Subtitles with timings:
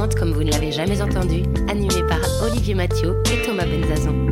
[0.00, 4.28] Next 40 comme vous ne l'avez jamais entendu, animé par Olivier Mathieu et Thomas Benzazon.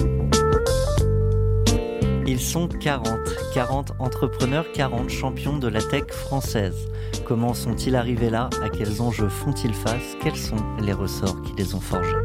[2.27, 3.07] Ils sont 40,
[3.53, 6.89] 40 entrepreneurs, 40 champions de la tech française.
[7.27, 8.49] Comment sont-ils arrivés là?
[8.63, 10.17] À quels enjeux font-ils face?
[10.23, 12.17] Quels sont les ressorts qui les ont forgés?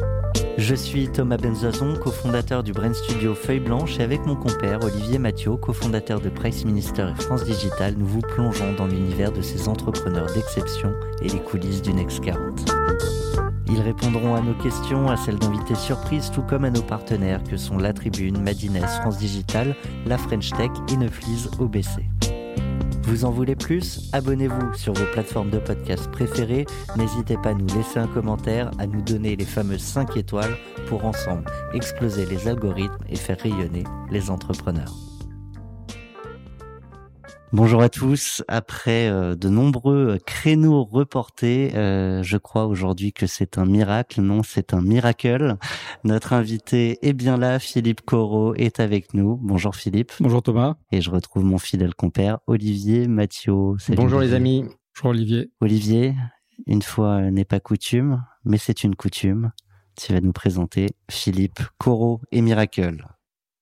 [0.57, 5.17] Je suis Thomas Benzazon, cofondateur du Brain Studio Feuille Blanche et avec mon compère Olivier
[5.17, 9.67] Mathieu, cofondateur de Price Minister et France Digital, nous vous plongeons dans l'univers de ces
[9.67, 12.92] entrepreneurs d'exception et les coulisses du Next 40.
[13.67, 17.57] Ils répondront à nos questions, à celles d'invités surprises, tout comme à nos partenaires que
[17.57, 22.03] sont La Tribune, Madines, France Digital, La French Tech et Neuflis OBC.
[23.03, 24.09] Vous en voulez plus?
[24.13, 26.65] Abonnez-vous sur vos plateformes de podcast préférées.
[26.95, 31.05] N'hésitez pas à nous laisser un commentaire, à nous donner les fameuses 5 étoiles pour
[31.05, 34.93] ensemble exploser les algorithmes et faire rayonner les entrepreneurs.
[37.53, 38.43] Bonjour à tous.
[38.47, 44.21] Après euh, de nombreux créneaux reportés, euh, je crois aujourd'hui que c'est un miracle.
[44.21, 45.57] Non, c'est un miracle.
[46.03, 47.59] Notre invité est bien là.
[47.59, 49.37] Philippe Corot est avec nous.
[49.39, 50.13] Bonjour Philippe.
[50.19, 50.77] Bonjour Thomas.
[50.91, 53.75] Et je retrouve mon fidèle compère Olivier Mathieu.
[53.77, 54.63] Salut, Bonjour les amis.
[54.95, 55.51] Bonjour Olivier.
[55.61, 56.15] Olivier,
[56.65, 59.51] une fois n'est pas coutume, mais c'est une coutume.
[59.95, 63.05] Tu vas nous présenter Philippe Corot et Miracle.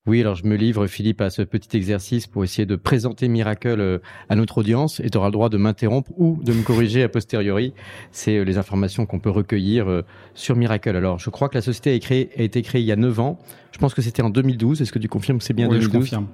[0.07, 3.79] Oui, alors je me livre, Philippe, à ce petit exercice pour essayer de présenter Miracle
[3.79, 3.99] euh,
[4.29, 7.07] à notre audience et tu auras le droit de m'interrompre ou de me corriger a
[7.09, 7.75] posteriori.
[8.11, 10.01] C'est euh, les informations qu'on peut recueillir euh,
[10.33, 10.95] sur Miracle.
[10.95, 13.19] Alors, je crois que la société a, créé- a été créée il y a 9
[13.19, 13.37] ans.
[13.73, 14.81] Je pense que c'était en 2012.
[14.81, 16.27] Est-ce que tu confirmes que c'est bien Oui, 2012 je confirme.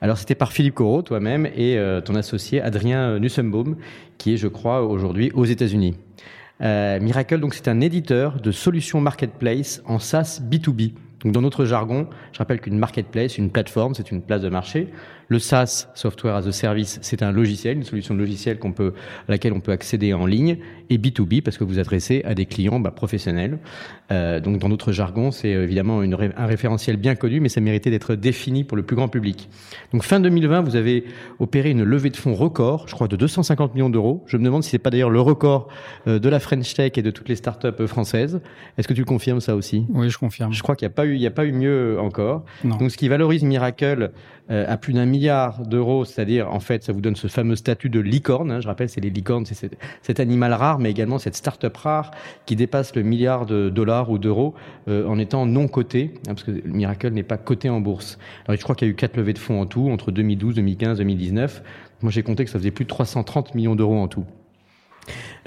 [0.00, 3.76] Alors, c'était par Philippe Corot, toi-même, et ton associé Adrien Nussembaum,
[4.18, 5.94] qui est, je crois, aujourd'hui aux États-Unis.
[6.60, 10.92] Euh, Miracle, donc, c'est un éditeur de solutions marketplace en SaaS B2B.
[11.24, 14.88] Donc, dans notre jargon, je rappelle qu'une marketplace, une plateforme, c'est une place de marché.
[15.28, 18.94] Le SaaS, Software as a Service, c'est un logiciel, une solution de logiciel qu'on peut,
[19.28, 20.58] à laquelle on peut accéder en ligne.
[20.90, 23.58] Et B2B, parce que vous adressez à des clients bah, professionnels.
[24.10, 27.60] Euh, donc, dans notre jargon, c'est euh, évidemment une un référentiel bien connu, mais ça
[27.60, 29.48] méritait d'être défini pour le plus grand public.
[29.92, 31.04] Donc, fin 2020, vous avez
[31.38, 34.22] opéré une levée de fonds record, je crois, de 250 millions d'euros.
[34.26, 35.68] Je me demande si c'est pas d'ailleurs le record
[36.06, 38.40] euh, de la French Tech et de toutes les startups euh, françaises.
[38.78, 39.86] Est-ce que tu confirmes ça aussi?
[39.90, 40.52] Oui, je confirme.
[40.52, 42.44] Je crois qu'il n'y a pas eu, il y a pas eu mieux encore.
[42.64, 42.76] Non.
[42.76, 44.12] Donc, ce qui valorise Miracle
[44.50, 47.88] euh, à plus d'un milliard d'euros, c'est-à-dire, en fait, ça vous donne ce fameux statut
[47.88, 48.50] de licorne.
[48.50, 48.60] hein.
[48.60, 49.70] je rappelle, c'est les licornes, c'est
[50.02, 52.10] cet, animal rare, mais également cette start-up rare
[52.44, 54.54] qui dépasse le milliard de dollars ou d'euros
[54.88, 58.18] euh, en étant non coté, hein, parce que Miracle n'est pas coté en bourse.
[58.46, 60.56] Alors, je crois qu'il y a eu quatre levées de fonds en tout, entre 2012,
[60.56, 61.62] 2015, 2019.
[62.02, 64.24] Moi, j'ai compté que ça faisait plus de 330 millions d'euros en tout.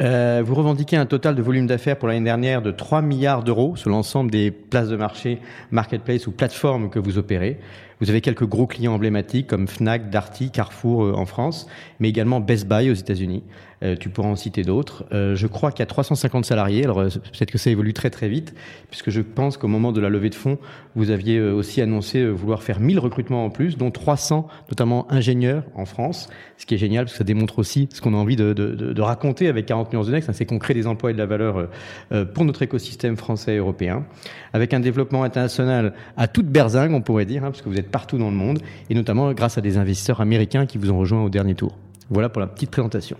[0.02, 3.76] Euh, vous revendiquez un total de volume d'affaires pour l'année dernière de 3 milliards d'euros
[3.78, 5.40] sur l'ensemble des places de marché,
[5.72, 7.60] marketplace ou plateformes que vous opérez.
[8.02, 11.68] Vous avez quelques gros clients emblématiques comme Fnac, Darty, Carrefour euh, en France,
[12.00, 13.44] mais également Best Buy aux États-Unis.
[13.84, 15.06] Euh, tu pourras en citer d'autres.
[15.12, 16.84] Euh, je crois qu'il y a 350 salariés.
[16.84, 18.54] Alors peut-être que ça évolue très très vite,
[18.90, 20.58] puisque je pense qu'au moment de la levée de fonds,
[20.96, 25.86] vous aviez aussi annoncé vouloir faire 1000 recrutements en plus, dont 300 notamment ingénieurs en
[25.86, 28.54] France, ce qui est génial parce que ça démontre aussi ce qu'on a envie de,
[28.54, 31.12] de, de, de raconter avec 40 nuances de Next, hein, c'est qu'on crée des emplois
[31.12, 31.66] et de la valeur euh,
[32.12, 34.06] euh, pour notre écosystème français et européen,
[34.54, 37.92] avec un développement international à toute berzingue, on pourrait dire, hein, parce que vous êtes
[37.92, 38.60] partout dans le monde,
[38.90, 41.78] et notamment grâce à des investisseurs américains qui vous ont rejoint au dernier tour.
[42.10, 43.18] Voilà pour la petite présentation.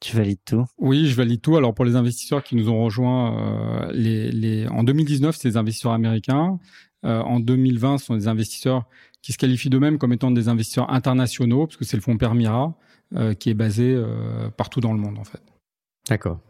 [0.00, 0.64] Tu valides tout?
[0.78, 1.56] Oui, je valide tout.
[1.56, 4.66] Alors pour les investisseurs qui nous ont rejoints, euh, les, les...
[4.66, 6.58] en 2019, c'est des investisseurs américains.
[7.04, 8.84] Euh, en 2020, ce sont des investisseurs
[9.22, 12.74] qui se qualifient d'eux-mêmes comme étant des investisseurs internationaux, parce que c'est le fonds Permira
[13.14, 15.42] euh, qui est basé euh, partout dans le monde en fait.
[16.08, 16.40] D'accord.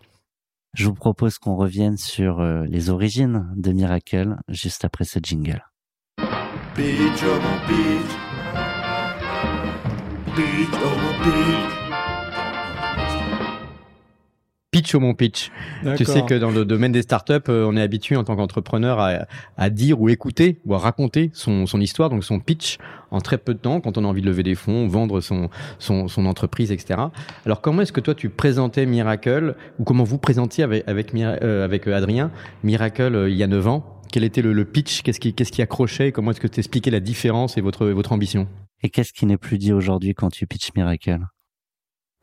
[0.75, 5.63] Je vous propose qu'on revienne sur euh, les origines de Miracle juste après ce jingle.
[6.19, 6.25] Oh
[10.85, 11.82] oh
[14.73, 14.95] pitch.
[14.95, 15.53] Au mon pitch.
[15.97, 18.99] Tu sais que dans le domaine des startups, euh, on est habitué en tant qu'entrepreneur
[18.99, 19.27] à,
[19.57, 22.79] à dire ou écouter ou à raconter son, son histoire, donc son pitch,
[23.11, 25.51] en très peu de temps, quand on a envie de lever des fonds, vendre son,
[25.79, 27.01] son, son entreprise, etc.
[27.45, 31.65] Alors comment est-ce que toi tu présentais Miracle, ou comment vous présentiez avec, avec, euh,
[31.65, 32.31] avec euh, Adrien
[32.65, 34.01] Miracle euh, il y a 9 ans?
[34.11, 35.03] Quel était le, le pitch?
[35.03, 36.13] Qu'est-ce qui, qu'est-ce qui accrochait?
[36.13, 38.49] Comment est-ce que tu expliquais la différence et votre, votre ambition?
[38.83, 41.21] Et qu'est-ce qui n'est plus dit aujourd'hui quand tu pitches Miracle?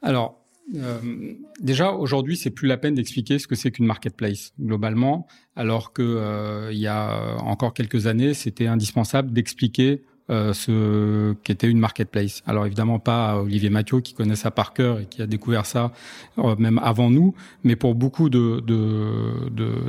[0.01, 0.38] Alors
[0.75, 5.93] Euh, déjà, aujourd'hui, c'est plus la peine d'expliquer ce que c'est qu'une marketplace globalement, alors
[5.93, 12.43] que euh, y a encore quelques années, c'était indispensable d'expliquer euh, ce qu'était une marketplace.
[12.45, 15.65] Alors évidemment pas à Olivier Mathieu qui connaît ça par cœur et qui a découvert
[15.65, 15.91] ça
[16.37, 17.33] euh, même avant nous,
[17.63, 18.59] mais pour beaucoup de,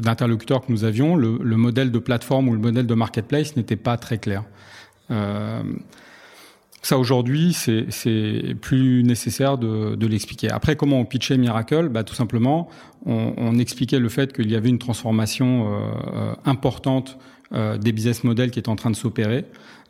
[0.00, 3.76] d'interlocuteurs que nous avions, le, le, modèle de plateforme ou le modèle de marketplace n'était
[3.76, 4.44] pas très clair.
[5.10, 5.62] Euh,
[6.82, 10.50] ça aujourd'hui, c'est plus nécessaire de, de l'expliquer.
[10.50, 11.88] Après, comment on pitchait Miracle?
[11.90, 12.68] Bah, Tout simplement,
[13.04, 15.80] on, on, expliquait le fait qu'il y avait une transformation euh,
[16.14, 17.18] euh importante
[17.52, 19.44] euh, des business models qui est en train de s'opérer,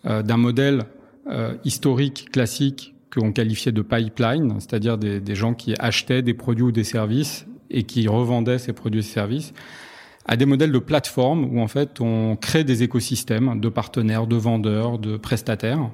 [0.06, 0.84] euh, d'un modèle
[1.28, 6.64] euh, historique, classique, qu'on qualifiait de pipeline, c'est-à-dire des, des gens qui achetaient des produits
[6.64, 9.52] ou des services et qui revendaient ces produits et services,
[10.24, 14.36] à des modèles de plateforme où en fait on crée des écosystèmes de partenaires, de
[14.36, 15.90] vendeurs, de prestataires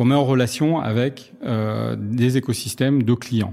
[0.00, 3.52] qu'on met en relation avec euh, des écosystèmes de clients.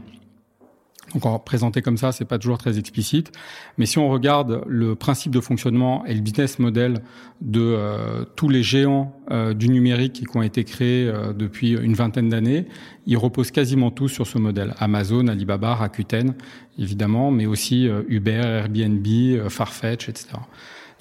[1.14, 3.34] Donc, en présenté comme ça, c'est pas toujours très explicite,
[3.78, 7.02] mais si on regarde le principe de fonctionnement et le business model
[7.42, 11.96] de euh, tous les géants euh, du numérique qui ont été créés euh, depuis une
[11.96, 12.66] vingtaine d'années,
[13.08, 14.74] ils reposent quasiment tous sur ce modèle.
[14.80, 16.34] Amazon, Alibaba, Rakuten,
[16.80, 20.30] évidemment, mais aussi euh, Uber, Airbnb, euh, Farfetch, etc.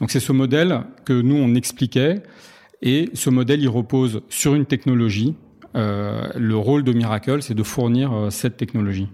[0.01, 2.25] Donc, c'est ce modèle que nous on expliquait
[2.87, 5.35] et ce modèle, il repose sur une technologie.
[5.75, 9.09] Euh, le rôle de Miracle, c'est de fournir euh, cette technologie.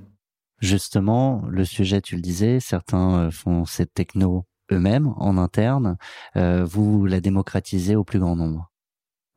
[0.61, 5.97] Justement, le sujet, tu le disais, certains euh, font cette techno eux-mêmes en interne.
[6.37, 8.71] Euh, vous la démocratisez au plus grand nombre.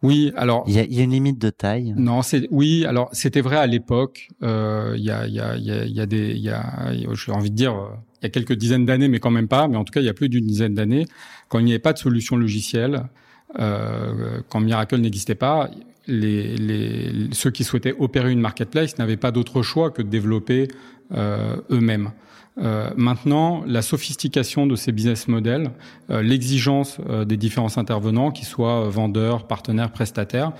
[0.03, 1.93] Oui, alors il y a, y a, une limite de taille?
[1.95, 2.85] Non, c'est oui.
[2.85, 4.27] Alors c'était vrai à l'époque.
[4.41, 7.49] Il y, a, y, a, y, a, y a des, il y a, j'ai envie
[7.51, 7.73] de dire,
[8.21, 9.69] il y a quelques dizaines d'années, mais quand même pas.
[9.69, 11.05] Mais en tout cas, il y a plus d'une dizaine d'années,
[11.47, 13.05] quand il n'y avait pas de solution logicielle,
[13.53, 15.69] quand Miracle n'existait pas,
[16.07, 20.67] les, les, ceux qui souhaitaient opérer une marketplace n'avaient pas d'autre choix que de développer
[21.13, 22.11] euh, eux-mêmes.
[22.57, 25.71] Euh, maintenant, la sophistication de ces business models,
[26.09, 30.53] euh, l'exigence euh, des différents intervenants, qu'ils soient vendeurs, partenaires, prestataires,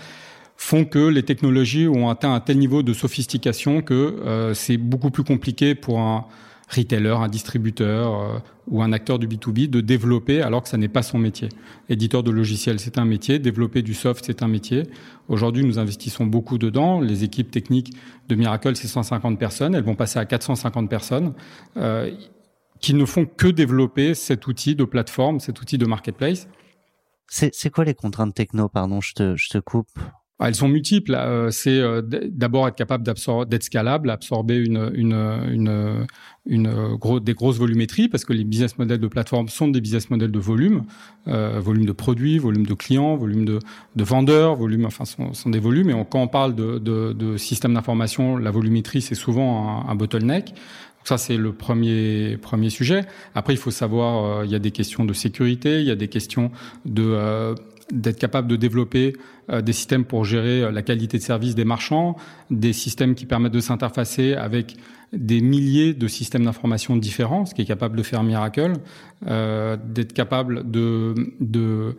[0.58, 5.10] font que les technologies ont atteint un tel niveau de sophistication que euh, c'est beaucoup
[5.10, 6.26] plus compliqué pour un,
[6.68, 10.88] retailer, un distributeur euh, ou un acteur du B2B de développer alors que ça n'est
[10.88, 11.50] pas son métier.
[11.90, 13.40] Éditeur de logiciels, c'est un métier.
[13.40, 14.84] Développer du soft, c'est un métier.
[15.28, 17.00] Aujourd'hui, nous investissons beaucoup dedans.
[17.00, 17.94] Les équipes techniques
[18.28, 19.76] de Miracle, c'est 150 personnes.
[19.76, 21.34] Elles vont passer à 450 personnes
[21.78, 22.12] euh,
[22.80, 26.48] qui ne font que développer cet outil de plateforme, cet outil de marketplace.
[27.28, 28.70] C'est quoi les contraintes techno?
[28.70, 29.90] Pardon, je te, je te coupe.
[30.38, 31.16] Ah, elles sont multiples.
[31.16, 36.06] Euh, c'est euh, d'abord être capable d'être scalable, absorber une, une, une,
[36.46, 40.10] une gros, des grosses volumétries, parce que les business models de plateforme sont des business
[40.10, 40.84] models de volume,
[41.30, 43.60] euh, volume de produits, volume de clients, volume de,
[43.96, 45.90] de vendeurs, volume, enfin, sont, sont des volumes.
[45.90, 49.90] Et on, quand on parle de, de, de système d'information, la volumétrie c'est souvent un,
[49.90, 50.54] un bottleneck.
[51.06, 53.06] Ça, c'est le premier, premier sujet.
[53.36, 55.96] Après, il faut savoir, euh, il y a des questions de sécurité, il y a
[55.96, 56.50] des questions
[56.86, 57.54] de, euh,
[57.92, 59.14] d'être capable de développer
[59.50, 62.16] euh, des systèmes pour gérer euh, la qualité de service des marchands,
[62.50, 64.76] des systèmes qui permettent de s'interfacer avec
[65.14, 68.74] des milliers de systèmes d'information différents, ce qui est capable de faire Miracle,
[69.28, 71.96] euh, d'être capable de, de,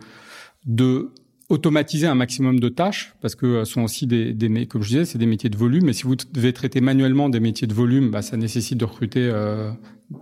[0.65, 1.11] de
[1.49, 5.05] automatiser un maximum de tâches parce que ce sont aussi des, des comme je disais,
[5.05, 5.85] c'est des métiers de volume.
[5.85, 9.29] Mais si vous devez traiter manuellement des métiers de volume, bah, ça nécessite de recruter
[9.31, 9.71] euh,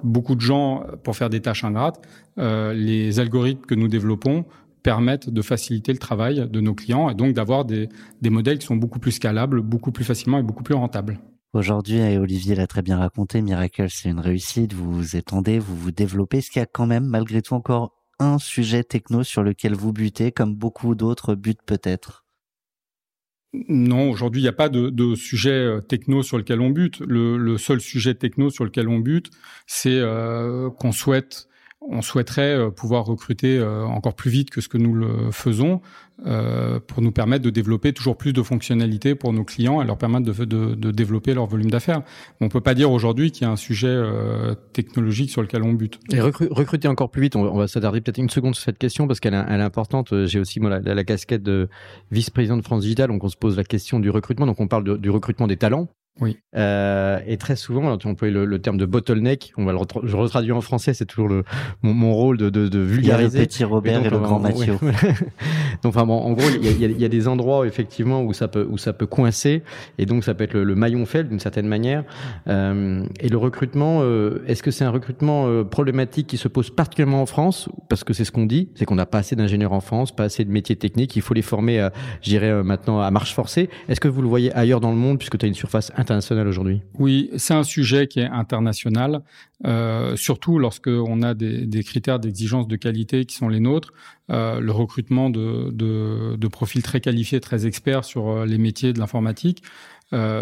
[0.04, 2.00] beaucoup de gens pour faire des tâches ingrates.
[2.38, 4.46] Euh, les algorithmes que nous développons
[4.86, 7.89] permettent de faciliter le travail de nos clients et donc d'avoir des,
[8.22, 11.20] des modèles qui sont beaucoup plus scalables, beaucoup plus facilement et beaucoup plus rentables.
[11.54, 15.75] Aujourd'hui, et Olivier l'a très bien raconté, Miracle, c'est une réussite, vous vous étendez, vous
[15.75, 16.38] vous développez.
[16.38, 19.92] Est-ce qu'il y a quand même, malgré tout, encore un sujet techno sur lequel vous
[19.92, 22.24] butez, comme beaucoup d'autres butent peut-être?
[23.68, 27.00] Non, aujourd'hui, il n'y a pas de, de, sujet techno sur lequel on bute.
[27.00, 29.32] Le, le, seul sujet techno sur lequel on bute,
[29.65, 31.48] c'est euh, qu'on souhaite
[31.89, 35.82] on souhaiterait euh, pouvoir recruter euh, encore plus vite que ce que nous le faisons
[36.25, 39.98] euh, pour nous permettre de développer toujours plus de fonctionnalités pour nos clients et leur
[39.98, 42.01] permettre de, de, de développer leur volume d'affaires.
[42.42, 43.96] On peut pas dire aujourd'hui qu'il y a un sujet
[44.74, 46.00] technologique sur lequel on bute.
[46.12, 49.20] Et recruter encore plus vite, on, va s'attarder peut-être une seconde sur cette question parce
[49.20, 50.25] qu'elle est, importante.
[50.25, 51.68] J'ai aussi moi, la, casquette de
[52.12, 54.46] vice-président de France Digital, donc on se pose la question du recrutement.
[54.46, 55.89] Donc on parle du recrutement des talents.
[56.22, 56.38] Oui.
[56.55, 59.51] Euh, et très souvent, tu emploies le, le, terme de bottleneck.
[59.57, 60.93] On va le je retraduis en français.
[60.93, 61.43] C'est toujours le,
[61.81, 63.39] mon, mon, rôle de, de, de vulgariser.
[63.39, 64.77] le petit Robert donc, et le grand Mathieu.
[64.81, 64.93] Ouais.
[65.84, 68.24] donc, enfin, bon, en gros, il y a, y, a, y a, des endroits effectivement
[68.24, 69.63] où ça peut où ça peut coincer,
[69.98, 72.05] et donc ça peut être le, le maillon faible d'une certaine manière.
[72.48, 76.69] Euh, et le recrutement, euh, est-ce que c'est un recrutement euh, problématique qui se pose
[76.69, 77.67] particulièrement en France?
[77.89, 80.24] Parce que c'est ce qu'on dit, c'est qu'on n'a pas assez d'ingénieurs en France, pas
[80.24, 81.17] assez de métiers techniques.
[81.17, 81.89] Il faut les former,
[82.22, 83.69] je dirais maintenant à marche forcée.
[83.89, 86.48] Est-ce que vous le voyez ailleurs dans le monde, puisque tu as une surface international
[86.48, 86.82] aujourd'hui?
[87.00, 89.22] Oui, c'est un sujet qui est international,
[89.66, 93.92] euh, surtout lorsque on a des, critères d'exigence de qualité qui sont les nôtres.
[94.32, 99.00] Euh, le recrutement de, de, profils très qualifiés, très experts sur euh, les métiers de
[99.00, 99.64] l'informatique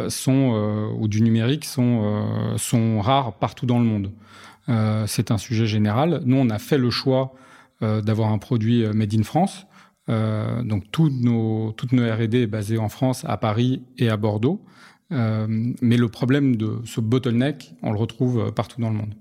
[0.09, 4.11] sont ou du numérique sont sont rares partout dans le monde.
[5.07, 6.21] c'est un sujet général.
[6.25, 7.33] Nous, on a fait le choix
[7.81, 9.65] d'avoir un produit made in France.
[10.09, 14.61] Donc toutes nos, toutes nos R&D est basée en France, à Paris et à Bordeaux.
[15.13, 15.47] Euh,
[15.81, 19.13] mais le problème de ce bottleneck, on le retrouve euh, partout dans le monde.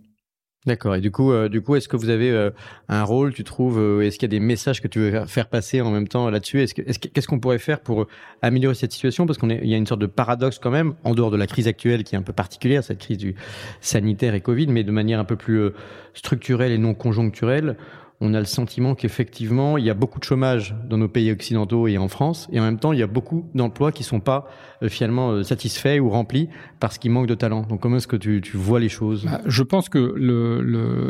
[0.64, 0.94] D'accord.
[0.94, 2.50] Et du coup, euh, du coup, est-ce que vous avez
[2.88, 5.48] un rôle, tu trouves euh, Est-ce qu'il y a des messages que tu veux faire
[5.48, 6.62] passer en même temps là-dessus?
[6.62, 8.06] Est-ce que, est-ce qu'est-ce qu'on pourrait faire pour
[8.42, 9.26] améliorer cette situation?
[9.26, 11.36] Parce qu'on est, il y a une sorte de paradoxe quand même, en dehors de
[11.36, 13.34] la crise actuelle qui est un peu particulière, cette crise
[13.80, 15.70] sanitaire et Covid, mais de manière un peu plus
[16.14, 17.76] structurelle et non conjoncturelle
[18.22, 21.88] on a le sentiment qu'effectivement, il y a beaucoup de chômage dans nos pays occidentaux
[21.88, 24.48] et en France, et en même temps, il y a beaucoup d'emplois qui sont pas
[24.82, 26.48] euh, finalement euh, satisfaits ou remplis
[26.78, 27.62] parce qu'il manque de talent.
[27.62, 29.24] Donc, comment est-ce que tu, vois les choses?
[29.24, 29.98] Bah, Je pense que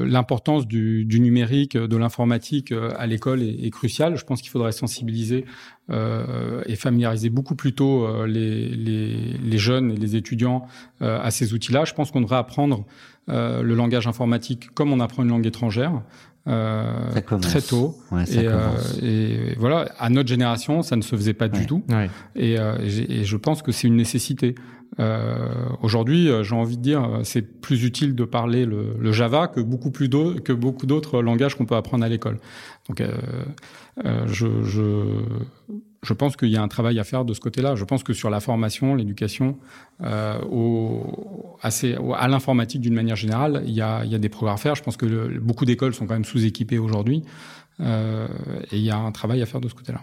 [0.06, 4.16] l'importance du, numérique, de l'informatique euh, à l'école est, cruciale.
[4.16, 5.44] Je pense qu'il faudrait sensibiliser
[6.66, 10.66] et familiariser beaucoup plus tôt les, jeunes et les étudiants
[11.00, 11.84] à ces outils-là.
[11.84, 12.86] Je pense qu'on devrait apprendre
[13.26, 16.02] le langage informatique comme on apprend une langue étrangère.
[16.48, 17.96] Euh, très tôt.
[18.12, 18.68] et, euh,
[19.00, 21.84] et, voilà, à notre génération, ça ne se faisait pas du tout.
[22.34, 24.56] Et, euh, et, je pense que c'est une nécessité.
[24.98, 25.48] Euh,
[25.82, 29.60] Aujourd'hui, euh, j'ai envie de dire, c'est plus utile de parler le, le Java que
[29.60, 32.38] beaucoup plus que beaucoup d'autres langages qu'on peut apprendre à l'école.
[32.88, 33.02] Donc,
[34.26, 35.22] je, je
[36.04, 37.76] je pense qu'il y a un travail à faire de ce côté-là.
[37.76, 39.58] Je pense que sur la formation, l'éducation,
[40.02, 44.28] euh, au, assez, à l'informatique d'une manière générale, il y, a, il y a des
[44.28, 44.74] progrès à faire.
[44.74, 47.22] Je pense que le, beaucoup d'écoles sont quand même sous-équipées aujourd'hui.
[47.80, 48.26] Euh,
[48.72, 50.00] et il y a un travail à faire de ce côté-là.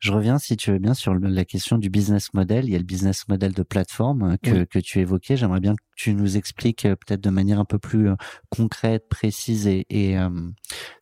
[0.00, 2.64] Je reviens, si tu veux bien, sur la question du business model.
[2.64, 5.36] Il y a le business model de plateforme que, que tu évoquais.
[5.36, 8.14] J'aimerais bien que tu nous expliques euh, peut-être de manière un peu plus euh,
[8.48, 10.30] concrète, précise et, et euh,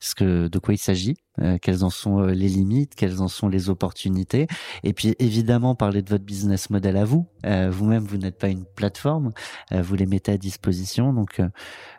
[0.01, 1.17] ce que, de quoi il s'agit,
[1.63, 4.49] quelles en sont les limites, quelles en sont les opportunités.
[4.83, 7.29] Et puis évidemment, parler de votre business model à vous.
[7.45, 9.31] Vous-même, vous, n'êtes pas une plateforme,
[9.71, 11.13] vous les mettez à disposition.
[11.13, 11.41] Donc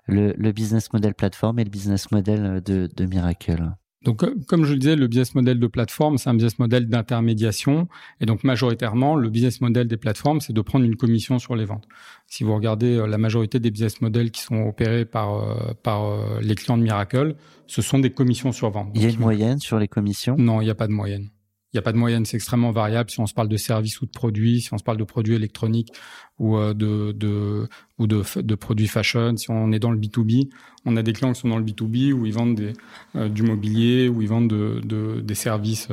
[0.08, 3.72] le, le business model plateforme et le business model de, de Miracle.
[4.06, 7.90] Donc, comme je le disais, le business model de plateforme, c'est un business model d'intermédiation.
[8.22, 11.66] Et donc, majoritairement, le business model des plateformes, c'est de prendre une commission sur les
[11.66, 11.86] ventes.
[12.28, 16.06] Si vous regardez euh, la majorité des business models qui sont opérés par, euh, par
[16.06, 17.36] euh, les clients de Miracle,
[17.68, 18.92] ce sont des commissions sur vente.
[18.96, 20.36] il y a une moyenne sur les commissions?
[20.38, 21.30] Non, il n'y a pas de moyenne.
[21.72, 23.12] Il n'y a pas de moyenne, c'est extrêmement variable.
[23.12, 25.36] Si on se parle de services ou de produits, si on se parle de produits
[25.36, 25.94] électroniques
[26.40, 27.68] ou euh, de, de
[28.00, 30.50] ou de, de, produits fashion, si on est dans le B2B,
[30.86, 32.74] on a des clients qui sont dans le B2B où ils vendent des,
[33.16, 35.90] euh, du mobilier, où ils vendent de, de des services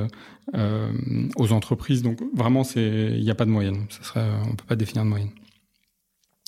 [0.54, 0.90] euh,
[1.37, 2.02] aux entreprises.
[2.02, 3.85] Donc vraiment, c'est il n'y a pas de moyenne.
[3.90, 5.30] Ça serait, on peut pas définir de moyenne.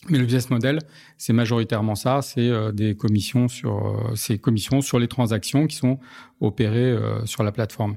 [0.07, 0.79] Mais le business model,
[1.17, 5.77] c'est majoritairement ça, c'est euh, des commissions sur euh, ces commissions sur les transactions qui
[5.77, 5.99] sont
[6.41, 7.97] opérées euh, sur la plateforme.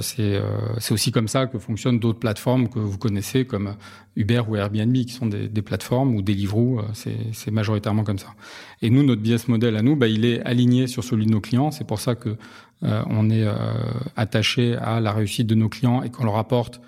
[0.00, 0.42] c'est
[0.80, 3.76] c'est aussi comme ça que fonctionnent d'autres plateformes que vous connaissez comme
[4.16, 8.34] Uber ou Airbnb qui sont des, des plateformes ou Deliveroo, c'est c'est majoritairement comme ça.
[8.82, 11.40] Et nous notre business model à nous, bah, il est aligné sur celui de nos
[11.40, 12.36] clients, c'est pour ça que
[12.82, 13.46] on est
[14.16, 16.80] attaché à la réussite de nos clients et qu'on leur apporte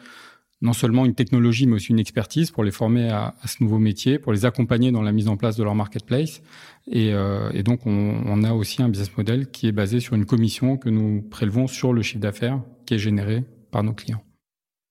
[0.61, 4.19] non seulement une technologie, mais aussi une expertise pour les former à, ce nouveau métier,
[4.19, 6.43] pour les accompagner dans la mise en place de leur marketplace.
[6.91, 10.15] Et, euh, et donc, on, on, a aussi un business model qui est basé sur
[10.15, 14.23] une commission que nous prélevons sur le chiffre d'affaires qui est généré par nos clients.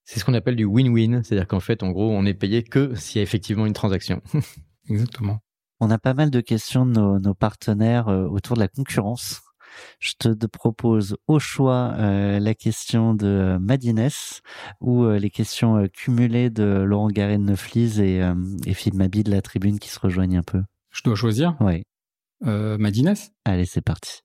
[0.03, 2.95] C'est ce qu'on appelle du win-win, c'est-à-dire qu'en fait, en gros, on est payé que
[2.95, 4.21] s'il y a effectivement une transaction.
[4.89, 5.39] Exactement.
[5.81, 9.41] On a pas mal de questions de nos, nos partenaires euh, autour de la concurrence
[9.99, 14.09] je te propose au choix euh, la question de Madines
[14.81, 18.21] ou euh, les questions euh, cumulées de Laurent Garret de Neuflis et,
[18.65, 20.61] et Philippe Mabi de la Tribune qui se rejoignent un peu.
[20.91, 21.55] Je dois choisir?
[21.59, 21.83] Oui.
[22.41, 23.15] Madines
[23.45, 24.21] Allez, c'est parti.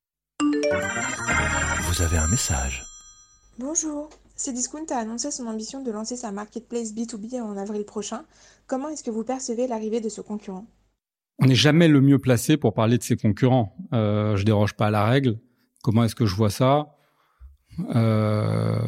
[1.82, 2.84] Vous avez un message.
[3.58, 4.10] Bonjour.
[4.36, 8.24] Cdiscount a annoncé son ambition de lancer sa marketplace B2B en avril prochain.
[8.66, 10.66] Comment est-ce que vous percevez l'arrivée de ce concurrent?
[11.42, 13.76] On n'est jamais le mieux placé pour parler de ses concurrents.
[13.92, 15.38] Euh, je déroge pas à la règle.
[15.82, 16.94] Comment est-ce que je vois ça?
[17.96, 18.78] Euh,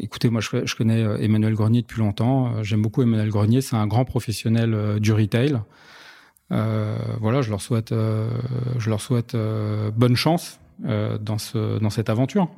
[0.00, 2.54] Écoutez, moi, je, connais euh, Emmanuel Grenier depuis longtemps.
[2.54, 3.60] Euh, j'aime beaucoup Emmanuel Grenier.
[3.60, 5.60] C'est un grand professionnel du retail.
[6.50, 9.36] voilà, je leur souhaite, je leur souhaite
[9.96, 12.48] bonne chance dans ce, dans cette aventure.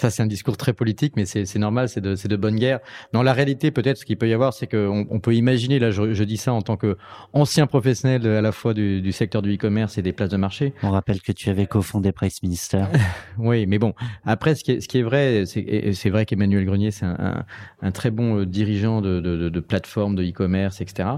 [0.00, 2.80] Ça, c'est un discours très politique, mais c'est normal, c'est de, de bonne guerre.
[3.12, 5.90] Dans la réalité, peut-être, ce qu'il peut y avoir, c'est qu'on on peut imaginer, là,
[5.90, 6.96] je, je, dis ça en tant que
[7.34, 10.72] ancien professionnel à la fois du, du secteur du e-commerce et des places de marché.
[10.82, 12.84] On rappelle que tu avais cofondé Price Minister.
[13.38, 13.92] oui, mais bon,
[14.24, 17.44] après, ce qui est, ce qui est vrai, c'est vrai qu'Emmanuel Grenier, c'est un, un,
[17.82, 21.08] un, très bon euh, dirigeant de, de, de, plateforme de e-commerce, etc.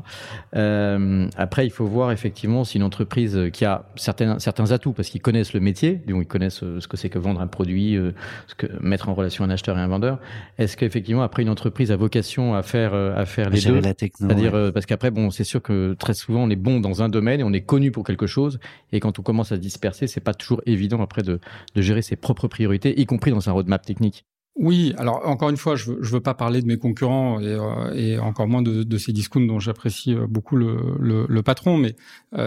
[0.57, 5.09] Euh, après, il faut voir effectivement si une entreprise qui a certains, certains atouts, parce
[5.09, 7.99] qu'ils connaissent le métier, donc ils connaissent euh, ce que c'est que vendre un produit,
[8.47, 10.19] ce que mettre en relation un acheteur et un vendeur.
[10.59, 14.55] Est-ce qu'effectivement après une entreprise a vocation à faire euh, à faire les deux, c'est-à-dire
[14.55, 17.41] euh, parce qu'après bon c'est sûr que très souvent on est bon dans un domaine
[17.41, 18.59] et on est connu pour quelque chose
[18.93, 21.41] et quand on commence à se disperser c'est pas toujours évident après de,
[21.75, 24.25] de gérer ses propres priorités y compris dans un roadmap technique.
[24.55, 27.47] Oui, alors encore une fois, je veux, je veux pas parler de mes concurrents et,
[27.47, 31.79] euh, et encore moins de, de ces discounts dont j'apprécie beaucoup le, le, le, patron,
[31.79, 31.97] mais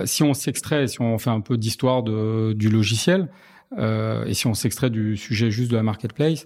[0.06, 4.54] si on s'extrait, si on fait un peu d'histoire du logiciel, euh, et si on
[4.54, 6.46] s'extrait du sujet juste de la marketplace,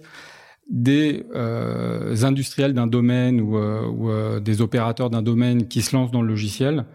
[0.70, 5.94] des euh, industriels d'un domaine ou, euh, ou euh, des opérateurs d'un domaine qui se
[5.94, 6.86] lancent dans le logiciel,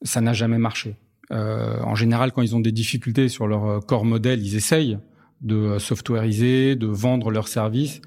[0.00, 0.96] ça n'a jamais marché.
[1.30, 4.98] Euh, en général, quand ils ont des difficultés sur leur corps modèle, ils essayent
[5.42, 8.00] de softwareiser, de vendre leurs services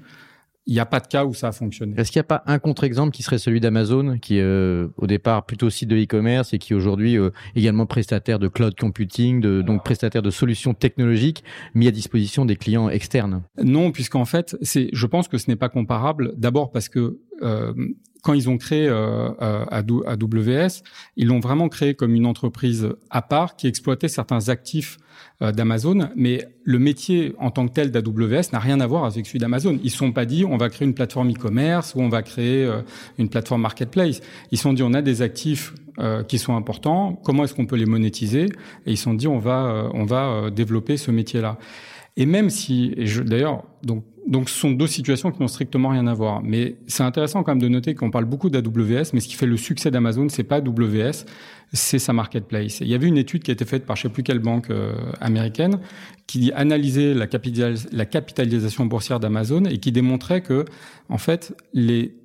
[0.66, 1.94] il n'y a pas de cas où ça a fonctionné.
[1.96, 5.06] Est-ce qu'il n'y a pas un contre-exemple qui serait celui d'Amazon, qui est euh, au
[5.06, 9.62] départ plutôt site de e-commerce et qui aujourd'hui euh, également prestataire de cloud computing, de,
[9.62, 11.44] donc prestataire de solutions technologiques
[11.74, 13.42] mis à disposition des clients externes?
[13.62, 16.34] Non, puisqu'en fait, c'est, je pense que ce n'est pas comparable.
[16.36, 17.20] D'abord parce que
[18.26, 20.82] quand ils ont créé euh, euh AWS,
[21.16, 24.98] ils l'ont vraiment créé comme une entreprise à part qui exploitait certains actifs
[25.42, 29.26] euh, d'Amazon, mais le métier en tant que tel d'AWS n'a rien à voir avec
[29.26, 29.78] celui d'Amazon.
[29.80, 32.64] Ils ne sont pas dit on va créer une plateforme e-commerce ou on va créer
[32.64, 32.80] euh,
[33.18, 34.20] une plateforme marketplace.
[34.50, 37.66] Ils se sont dit on a des actifs euh, qui sont importants, comment est-ce qu'on
[37.66, 38.46] peut les monétiser?
[38.86, 41.58] Et ils se sont dit on va on va développer ce métier-là.
[42.16, 46.14] Et même si, d'ailleurs, donc donc, ce sont deux situations qui n'ont strictement rien à
[46.14, 46.42] voir.
[46.42, 49.46] Mais c'est intéressant quand même de noter qu'on parle beaucoup d'AWS, mais ce qui fait
[49.46, 51.24] le succès d'Amazon, c'est pas AWS,
[51.72, 52.80] c'est sa marketplace.
[52.80, 54.70] il y avait une étude qui a été faite par je sais plus quelle banque
[54.70, 55.80] euh, américaine
[56.26, 57.26] qui analysait la,
[57.92, 60.64] la capitalisation boursière d'Amazon et qui démontrait que,
[61.08, 62.16] en fait, les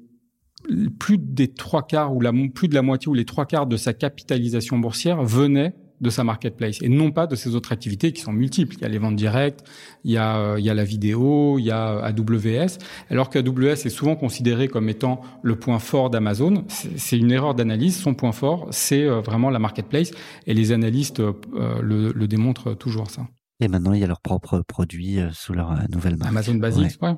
[1.00, 2.22] plus des trois quarts ou
[2.54, 6.24] plus de la moitié ou les trois quarts de sa capitalisation boursière venaient de sa
[6.24, 8.76] marketplace et non pas de ses autres activités qui sont multiples.
[8.76, 9.64] Il y a les ventes directes,
[10.04, 13.86] il y a, euh, il y a la vidéo, il y a AWS, alors qu'AWS
[13.86, 16.66] est souvent considéré comme étant le point fort d'Amazon.
[16.68, 17.98] C'est une erreur d'analyse.
[17.98, 20.12] Son point fort, c'est euh, vraiment la marketplace
[20.48, 21.34] et les analystes euh,
[21.82, 23.28] le, le, démontrent toujours ça.
[23.60, 26.32] Et maintenant, il y a leurs propres produits sous leur nouvelle marque.
[26.32, 27.14] Amazon Basics, ouais.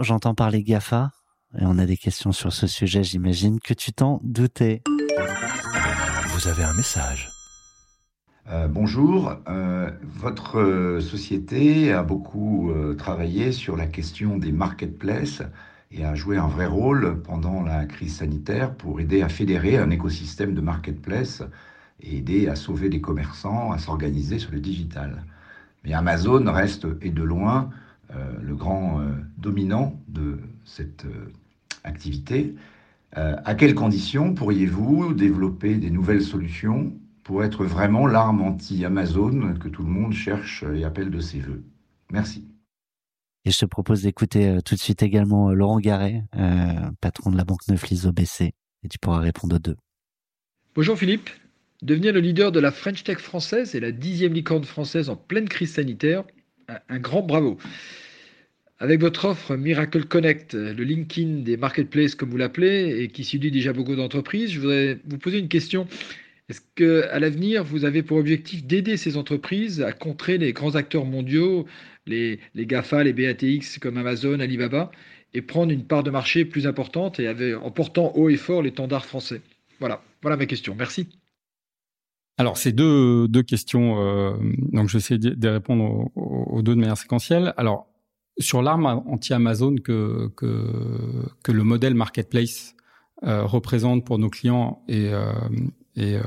[0.00, 1.10] J'entends parler GAFA
[1.58, 4.82] et on a des questions sur ce sujet, j'imagine que tu t'en doutais?
[6.28, 7.35] Vous avez un message.
[8.48, 15.42] Euh, bonjour, euh, votre euh, société a beaucoup travaillé sur la question des marketplaces
[15.90, 19.90] et a joué un vrai rôle pendant la crise sanitaire pour aider à fédérer un
[19.90, 21.42] écosystème de marketplaces
[22.00, 25.24] et aider à sauver les commerçants à s'organiser sur le digital.
[25.84, 27.70] Mais Amazon reste, et de loin,
[28.42, 29.00] le grand
[29.38, 31.06] dominant de cette
[31.84, 32.54] activité.
[33.12, 36.92] à quelles conditions pourriez-vous développer des nouvelles solutions
[37.26, 41.64] pour être vraiment l'arme anti-Amazon que tout le monde cherche et appelle de ses voeux.
[42.12, 42.44] Merci.
[43.44, 47.32] Et je te propose d'écouter euh, tout de suite également euh, Laurent Garret, euh, patron
[47.32, 49.74] de la banque Neuflis OBC, et tu pourras répondre aux deux.
[50.76, 51.28] Bonjour Philippe.
[51.82, 55.48] Devenir le leader de la French Tech française et la dixième licorne française en pleine
[55.48, 56.22] crise sanitaire,
[56.88, 57.58] un grand bravo.
[58.78, 63.50] Avec votre offre Miracle Connect, le LinkedIn des marketplaces comme vous l'appelez, et qui séduit
[63.50, 65.88] déjà beaucoup d'entreprises, je voudrais vous poser une question.
[66.48, 71.04] Est-ce qu'à l'avenir, vous avez pour objectif d'aider ces entreprises à contrer les grands acteurs
[71.04, 71.66] mondiaux,
[72.06, 74.92] les, GAFA, les BATX comme Amazon, Alibaba,
[75.34, 79.04] et prendre une part de marché plus importante et en portant haut et fort l'étendard
[79.04, 79.42] français?
[79.80, 80.76] Voilà, voilà ma question.
[80.76, 81.08] Merci.
[82.38, 84.00] Alors, c'est deux, questions.
[84.00, 84.36] Euh,
[84.72, 87.54] donc, je vais essayer de répondre aux, deux de manière séquentielle.
[87.56, 87.88] Alors,
[88.38, 90.70] sur l'arme anti-Amazon que, que,
[91.42, 92.76] que, le modèle marketplace
[93.24, 95.32] euh, représente pour nos clients et, euh,
[95.96, 96.22] et euh,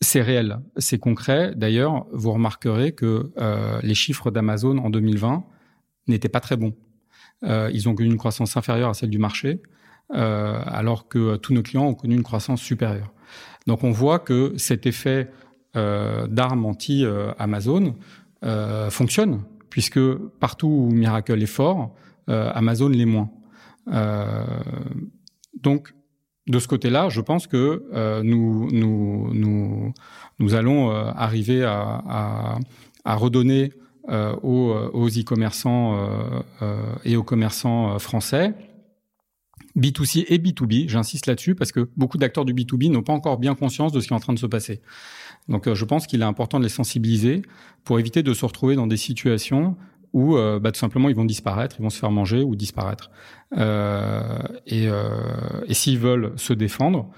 [0.00, 1.54] c'est réel, c'est concret.
[1.56, 5.44] D'ailleurs, vous remarquerez que euh, les chiffres d'Amazon en 2020
[6.08, 6.74] n'étaient pas très bons.
[7.44, 9.62] Euh, ils ont connu une croissance inférieure à celle du marché,
[10.10, 13.14] alors que tous nos clients ont connu une croissance supérieure.
[13.66, 15.30] Donc on voit que cet effet
[15.74, 17.96] d'arme anti-Amazon
[18.90, 20.00] fonctionne, puisque
[20.38, 21.94] partout où Miracle est fort,
[22.26, 23.30] Amazon l'est moins.
[25.62, 25.94] donc
[26.46, 29.92] de ce côté-là, je pense que euh, nous, nous, nous,
[30.38, 32.58] nous allons euh, arriver à, à,
[33.04, 33.72] à redonner
[34.42, 35.96] aux, aux e-commerçants
[37.04, 38.52] et aux commerçants français.
[39.76, 43.54] B2C et B2B, j'insiste là-dessus parce que beaucoup d'acteurs du B2B n'ont pas encore bien
[43.54, 44.82] conscience de ce qui est en train de se passer.
[45.48, 47.42] Donc je pense qu'il est important de les sensibiliser
[47.84, 49.76] pour éviter de se retrouver dans des situations
[50.12, 53.10] où euh, bah, tout simplement ils vont disparaître, ils vont se faire manger ou disparaître.
[53.56, 57.10] Euh, et, euh, et s'ils veulent se défendre,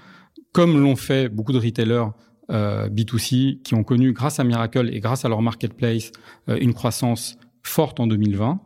[0.53, 2.07] comme l'ont fait beaucoup de retailers
[2.51, 6.11] euh, B2C qui ont connu grâce à Miracle et grâce à leur marketplace
[6.49, 8.59] euh, une croissance forte en 2020,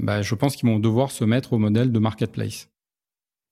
[0.00, 2.68] bah, je pense qu'ils vont devoir se mettre au modèle de marketplace.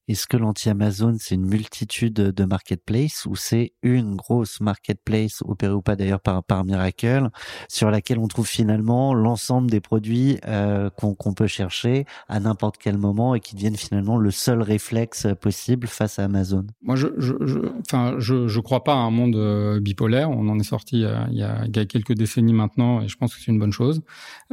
[0.08, 5.80] Est-ce que l'anti-Amazon, c'est une multitude de marketplaces ou c'est une grosse marketplace opérée ou
[5.80, 7.28] pas d'ailleurs par, par Miracle
[7.68, 12.98] sur laquelle on trouve finalement l'ensemble des produits euh, qu'on peut chercher à n'importe quel
[12.98, 16.66] moment et qui deviennent finalement le seul réflexe possible face à Amazon?
[16.82, 20.30] Moi, je, je, je, enfin, je, je crois pas à un monde euh, bipolaire.
[20.30, 23.08] On en est sorti euh, il y, a, il y a quelques décennies maintenant et
[23.08, 24.02] je pense que c'est une bonne chose.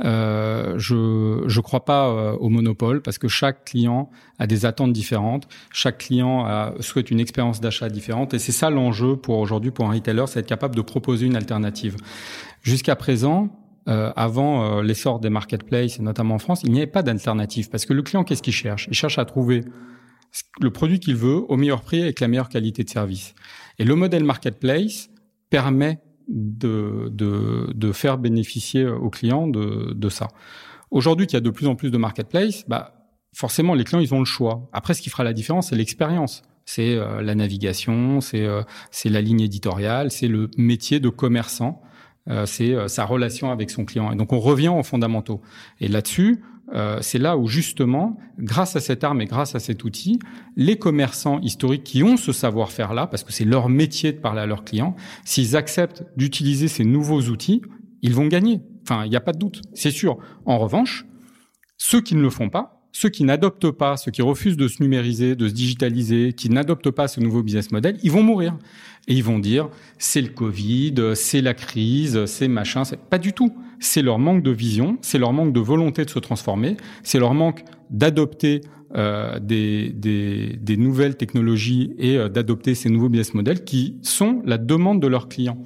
[0.05, 5.38] Euh, je je crois pas au monopole parce que chaque client a des attentes différentes
[5.71, 9.86] chaque client a, souhaite une expérience d'achat différente et c'est ça l'enjeu pour aujourd'hui pour
[9.86, 11.95] un retailer, c'est être capable de proposer une alternative.
[12.62, 13.49] Jusqu'à présent,
[13.88, 17.69] euh, avant euh, l'essor des marketplaces, et notamment en France, il n'y avait pas d'alternative
[17.69, 18.88] parce que le client, qu'est-ce qu'il cherche?
[18.89, 19.63] Il cherche à trouver
[20.62, 23.34] le produit qu'il veut au meilleur prix avec la meilleure qualité de service.
[23.80, 25.10] Et le modèle marketplace
[25.49, 30.28] permet de, de, de faire bénéficier au client de, de ça.
[30.91, 32.98] Aujourd'hui, qu'il y a de plus en plus de marketplaces, bah,
[33.33, 34.69] forcément, les clients, ils ont le choix.
[34.73, 36.43] Après, ce qui fera la différence, c'est l'expérience.
[36.65, 38.61] C'est euh, la navigation, c'est euh,
[39.05, 41.81] la ligne éditoriale, c'est le métier de commerçant,
[42.29, 44.11] euh, c'est sa relation avec son client.
[44.11, 45.41] Et donc, on revient aux fondamentaux.
[45.79, 46.43] Et là-dessus,
[47.01, 50.19] c'est là où justement, grâce à cette arme et grâce à cet outil,
[50.55, 54.45] les commerçants historiques qui ont ce savoir-faire-là, parce que c'est leur métier de parler à
[54.45, 57.63] leurs clients, s'ils acceptent d'utiliser ces nouveaux outils,
[58.03, 58.61] ils vont gagner.
[58.83, 60.19] Enfin, il n'y a pas de doute, c'est sûr.
[60.45, 61.07] En revanche,
[61.77, 64.82] ceux qui ne le font pas, ceux qui n'adoptent pas, ceux qui refusent de se
[64.82, 68.58] numériser, de se digitaliser, qui n'adoptent pas ce nouveau business model, ils vont mourir.
[69.08, 72.84] Et ils vont dire, c'est le Covid, c'est la crise, c'est machin.
[72.84, 73.56] C'est pas du tout.
[73.80, 77.34] C'est leur manque de vision, c'est leur manque de volonté de se transformer, c'est leur
[77.34, 78.62] manque d'adopter
[78.95, 84.41] euh, des, des, des, nouvelles technologies et euh, d'adopter ces nouveaux business models qui sont
[84.45, 85.63] la demande de leurs clients.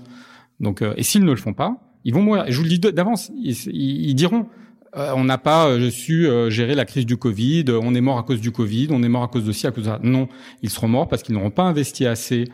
[0.59, 2.45] Donc, euh, et s'ils ne le font pas, ils vont mourir.
[2.47, 4.47] Et je vous le dis d'avance, ils, ils diront,
[4.95, 8.23] on n'a pas euh, su euh, gérer la crise du Covid, on est mort à
[8.23, 9.99] cause du Covid, on est mort à cause de ci, à cause de ça.
[10.03, 10.27] Non,
[10.61, 12.45] ils seront morts parce qu'ils n'auront pas investi assez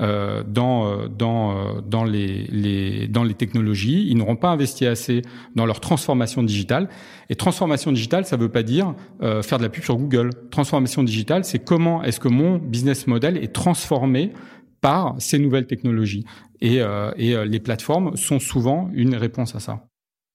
[0.00, 5.22] dans dans dans les, les dans les technologies, ils n'auront pas investi assez
[5.56, 6.88] dans leur transformation digitale.
[7.30, 10.30] Et transformation digitale, ça veut pas dire faire de la pub sur Google.
[10.52, 14.32] Transformation digitale, c'est comment est-ce que mon business model est transformé
[14.80, 16.24] par ces nouvelles technologies.
[16.60, 16.76] Et,
[17.16, 19.88] et les plateformes sont souvent une réponse à ça.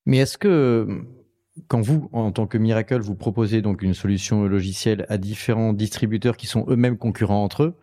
[0.04, 0.86] Mais est-ce que
[1.68, 6.36] quand vous, en tant que Miracle, vous proposez donc une solution logicielle à différents distributeurs
[6.36, 7.74] qui sont eux-mêmes concurrents entre eux,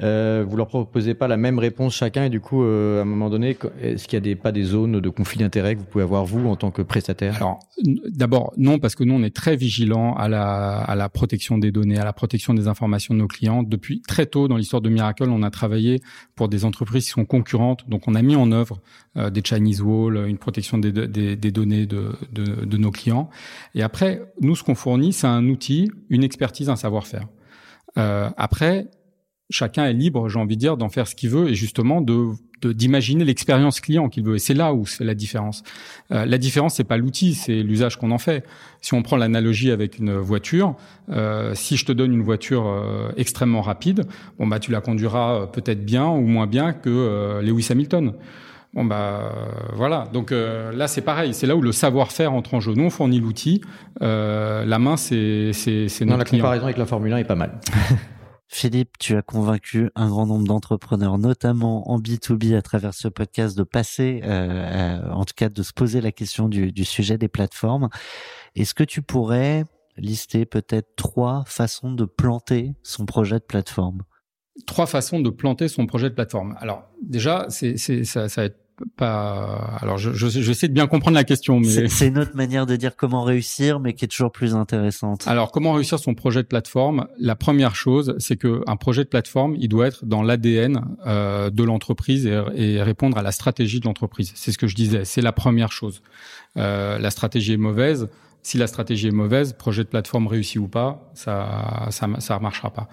[0.00, 3.04] euh, vous leur proposez pas la même réponse chacun et du coup, euh, à un
[3.04, 6.04] moment donné, est-ce qu'il y a pas des zones de conflit d'intérêt que vous pouvez
[6.04, 7.36] avoir vous en tant que prestataire?
[7.36, 7.60] Alors,
[8.08, 12.04] d'abord, non, parce que nous, on est très vigilants à la, protection des données, à
[12.04, 13.62] la protection des informations de nos clients.
[13.62, 16.00] Depuis très tôt dans l'histoire de Miracle, on a travaillé
[16.36, 18.80] pour des entreprises qui sont concurrentes, donc on a mis en œuvre
[19.18, 23.28] euh, des Chinese Wall, une protection des, données de nos clients.
[23.74, 27.26] Et après, nous, ce qu'on fournit, c'est un outil, une expertise, un savoir-faire.
[27.98, 28.88] Euh, après,
[29.50, 32.32] chacun est libre, j'ai envie de dire, d'en faire ce qu'il veut et justement de
[32.70, 34.36] d'imaginer l'expérience client qu'il veut.
[34.36, 35.62] Et c'est là où fait la différence.
[36.12, 38.44] Euh, la différence, c'est pas l'outil, c'est l'usage qu'on en fait.
[38.80, 40.76] Si on prend l'analogie avec une voiture,
[41.10, 44.04] euh, si je te donne une voiture euh, extrêmement rapide,
[44.38, 48.12] bon bah tu la conduiras euh, peut-être bien ou moins bien que euh, Lewis Hamilton.
[48.74, 49.34] Bon bah
[49.74, 50.08] voilà.
[50.14, 52.72] Donc là c'est pareil, c'est là où le savoir-faire entre en jeu.
[52.72, 53.60] Nous on fournit l'outil,
[54.00, 57.34] la main c'est c'est c'est notre Non, la comparaison avec la Formule 1 est pas
[57.34, 57.60] mal.
[58.54, 63.56] Philippe, tu as convaincu un grand nombre d'entrepreneurs, notamment en B2B, à travers ce podcast,
[63.56, 67.28] de passer, euh, en tout cas de se poser la question du, du sujet des
[67.28, 67.88] plateformes.
[68.54, 69.64] Est-ce que tu pourrais
[69.96, 74.02] lister peut-être trois façons de planter son projet de plateforme?
[74.66, 76.54] Trois façons de planter son projet de plateforme.
[76.60, 78.61] Alors déjà, c'est, ça, ça va être
[78.96, 79.78] pas.
[79.80, 82.76] Alors, je, je, j'essaie de bien comprendre la question, mais c'est une autre manière de
[82.76, 85.26] dire comment réussir, mais qui est toujours plus intéressante.
[85.26, 87.06] Alors, comment réussir son projet de plateforme?
[87.18, 91.50] La première chose, c'est que un projet de plateforme, il doit être dans l'ADN euh,
[91.50, 94.32] de l'entreprise et, et, répondre à la stratégie de l'entreprise.
[94.34, 95.04] C'est ce que je disais.
[95.04, 96.02] C'est la première chose.
[96.56, 98.08] Euh, la stratégie est mauvaise.
[98.44, 102.70] Si la stratégie est mauvaise, projet de plateforme réussi ou pas, ça ça ça marchera
[102.70, 102.88] pas.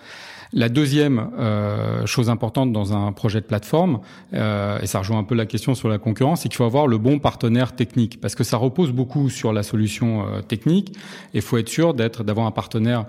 [0.54, 4.00] La deuxième euh, chose importante dans un projet de plateforme,
[4.34, 6.88] euh, et ça rejoint un peu la question sur la concurrence, c'est qu'il faut avoir
[6.88, 10.96] le bon partenaire technique, parce que ça repose beaucoup sur la solution euh, technique.
[11.34, 13.06] Et il faut être sûr d'être d'avoir un partenaire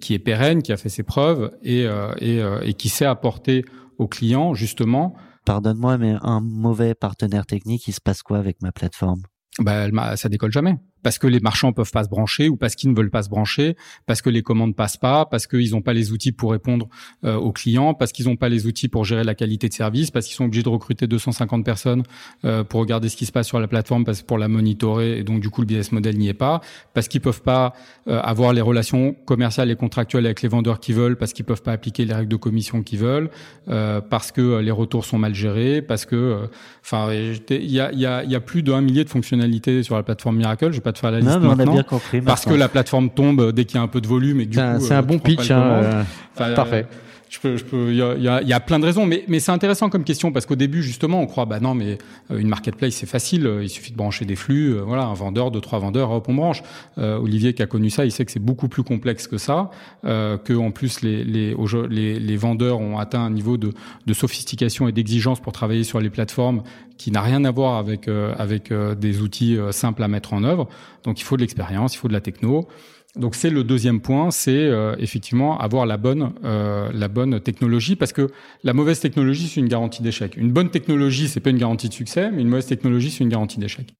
[0.00, 3.06] qui est pérenne, qui a fait ses preuves et, euh, et, euh, et qui sait
[3.06, 3.64] apporter
[3.98, 5.14] aux clients justement.
[5.44, 9.22] Pardonne-moi, mais un mauvais partenaire technique, il se passe quoi avec ma plateforme?
[9.58, 12.90] Bah, ça décolle jamais parce que les marchands peuvent pas se brancher ou parce qu'ils
[12.90, 15.92] ne veulent pas se brancher, parce que les commandes passent pas, parce qu'ils n'ont pas
[15.92, 16.88] les outils pour répondre
[17.22, 20.10] euh, aux clients, parce qu'ils n'ont pas les outils pour gérer la qualité de service,
[20.10, 22.02] parce qu'ils sont obligés de recruter 250 personnes
[22.44, 25.22] euh, pour regarder ce qui se passe sur la plateforme, parce pour la monitorer, et
[25.22, 26.60] donc du coup le business model n'y est pas,
[26.92, 27.72] parce qu'ils peuvent pas
[28.08, 31.62] euh, avoir les relations commerciales et contractuelles avec les vendeurs qui veulent, parce qu'ils peuvent
[31.62, 33.30] pas appliquer les règles de commission qu'ils veulent,
[33.66, 36.48] parce que les retours sont mal gérés, parce que,
[36.82, 40.02] enfin, il y a, y, a, y a plus d'un millier de fonctionnalités sur la
[40.02, 40.70] plateforme Miracle.
[40.70, 42.20] Vais pas faire la liste non, On a bien compris.
[42.20, 44.56] Parce que la plateforme tombe dès qu'il y a un peu de volume et du
[44.56, 44.64] coup.
[44.80, 45.50] C'est un bon pitch.
[45.50, 46.04] Hein,
[46.34, 46.86] parfait.
[47.28, 49.50] Je peux, je peux, il y a, y, a, plein de raisons, mais, mais c'est
[49.50, 51.98] intéressant comme question parce qu'au début, justement, on croit, bah non, mais
[52.30, 55.80] une marketplace, c'est facile, il suffit de brancher des flux, voilà, un vendeur, deux, trois
[55.80, 56.62] vendeurs, hop, on branche.
[56.98, 59.70] Euh, Olivier qui a connu ça, il sait que c'est beaucoup plus complexe que ça,
[60.04, 61.54] euh, que en plus les, les,
[61.90, 63.72] les, les vendeurs ont atteint un niveau de,
[64.06, 66.62] de sophistication et d'exigence pour travailler sur les plateformes
[66.96, 70.68] qui n'a rien à voir avec euh, avec des outils simples à mettre en œuvre.
[71.04, 72.68] Donc il faut de l'expérience, il faut de la techno.
[73.16, 77.96] Donc c'est le deuxième point, c'est euh, effectivement avoir la bonne euh, la bonne technologie
[77.96, 78.30] parce que
[78.62, 80.36] la mauvaise technologie c'est une garantie d'échec.
[80.36, 83.30] Une bonne technologie c'est pas une garantie de succès, mais une mauvaise technologie c'est une
[83.30, 83.94] garantie d'échec.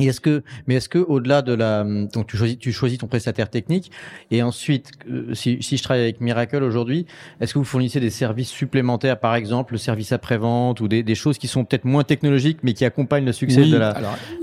[0.00, 3.06] Et est-ce que, mais est-ce que au-delà de la, donc tu choisis, tu choisis ton
[3.06, 3.90] prestataire technique,
[4.30, 7.06] et ensuite, euh, si, si je travaille avec Miracle aujourd'hui,
[7.40, 11.14] est-ce que vous fournissez des services supplémentaires, par exemple le service après-vente ou des, des,
[11.14, 13.94] choses qui sont peut-être moins technologiques, mais qui accompagnent le succès de la,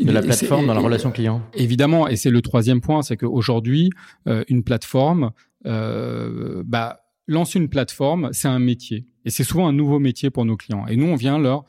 [0.02, 1.42] de la plateforme dans la relation client?
[1.54, 3.90] Évidemment, et c'est le troisième point, c'est qu'aujourd'hui,
[4.28, 5.32] euh, une plateforme,
[5.66, 10.46] euh, bah, lancer une plateforme, c'est un métier, et c'est souvent un nouveau métier pour
[10.46, 10.86] nos clients.
[10.88, 11.66] Et nous, on vient leur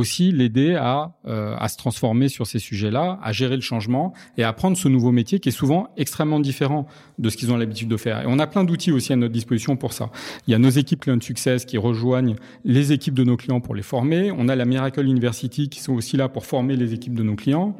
[0.00, 4.42] aussi l'aider à, euh, à se transformer sur ces sujets-là, à gérer le changement et
[4.42, 6.86] à apprendre ce nouveau métier qui est souvent extrêmement différent
[7.18, 8.22] de ce qu'ils ont l'habitude de faire.
[8.22, 10.10] Et on a plein d'outils aussi à notre disposition pour ça.
[10.46, 13.74] Il y a nos équipes Client Success qui rejoignent les équipes de nos clients pour
[13.74, 14.32] les former.
[14.32, 17.36] On a la Miracle University qui sont aussi là pour former les équipes de nos
[17.36, 17.76] clients.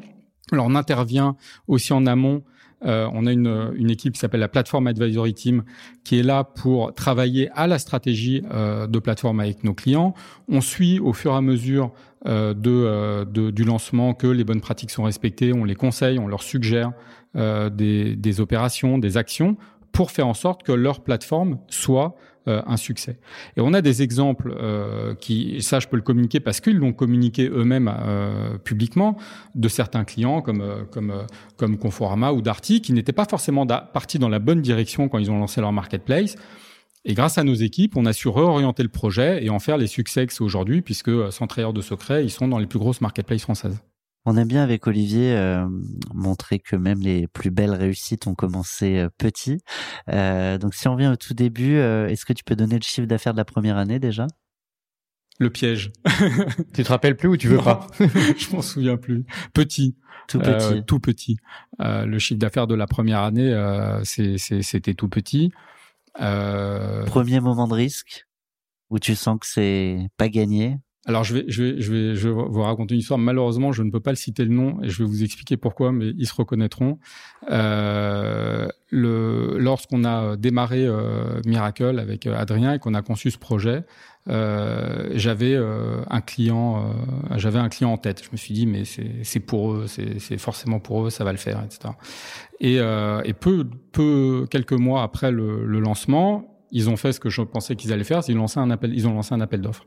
[0.51, 1.35] Alors on intervient
[1.67, 2.43] aussi en amont
[2.85, 5.63] euh, on a une, une équipe qui s'appelle la Platform Advisory Team
[6.03, 10.13] qui est là pour travailler à la stratégie euh, de plateforme avec nos clients.
[10.47, 11.91] On suit au fur et à mesure
[12.25, 15.53] de, de, du lancement que les bonnes pratiques sont respectées.
[15.53, 16.91] On les conseille, on leur suggère
[17.35, 19.57] des, des opérations, des actions
[19.91, 22.15] pour faire en sorte que leur plateforme soit
[22.47, 23.19] euh, un succès.
[23.55, 26.91] Et on a des exemples euh, qui, ça je peux le communiquer parce qu'ils l'ont
[26.91, 29.15] communiqué eux-mêmes euh, publiquement,
[29.53, 31.13] de certains clients comme comme
[31.55, 35.29] comme Conforama ou Darty qui n'étaient pas forcément partis dans la bonne direction quand ils
[35.29, 36.35] ont lancé leur marketplace.
[37.03, 39.87] Et grâce à nos équipes, on a su réorienter le projet et en faire les
[39.87, 43.01] succès que c'est aujourd'hui, puisque sans trahir de secret, ils sont dans les plus grosses
[43.01, 43.81] marketplaces françaises.
[44.25, 45.67] On aime bien avec Olivier euh,
[46.13, 49.61] montrer que même les plus belles réussites ont commencé euh, petit.
[50.09, 53.07] Euh, donc si on revient au tout début, est-ce que tu peux donner le chiffre
[53.07, 54.27] d'affaires de la première année déjà?
[55.39, 55.91] Le piège.
[56.73, 57.87] tu te rappelles plus ou tu veux pas?
[57.99, 59.25] Je m'en souviens plus.
[59.53, 59.95] Petit.
[60.27, 60.83] Tout petit.
[60.85, 61.37] tout petit.
[61.79, 63.51] le chiffre d'affaires de la première année,
[64.03, 65.51] c'était tout petit.
[66.15, 68.25] Premier moment de risque
[68.89, 72.29] où tu sens que c'est pas gagné alors je vais, je vais, je vais, je
[72.29, 73.17] vais vous raconter une histoire.
[73.17, 75.91] Malheureusement, je ne peux pas le citer le nom et je vais vous expliquer pourquoi,
[75.91, 76.99] mais ils se reconnaîtront.
[77.49, 83.39] Euh, le, lorsqu'on a démarré euh, Miracle avec euh, Adrien et qu'on a conçu ce
[83.39, 83.83] projet, euh,
[84.27, 88.23] j'avais euh, un client, euh, j'avais un client en tête.
[88.23, 91.37] Je me suis dit, mais c'est pour eux, c'est forcément pour eux, ça va le
[91.37, 91.93] faire, etc.
[92.59, 97.29] Et, et peu, peu, quelques mois après le, le lancement, ils ont fait ce que
[97.29, 99.61] je pensais qu'ils allaient faire, ils ont lancé un appel, ils ont lancé un appel
[99.61, 99.85] d'offres.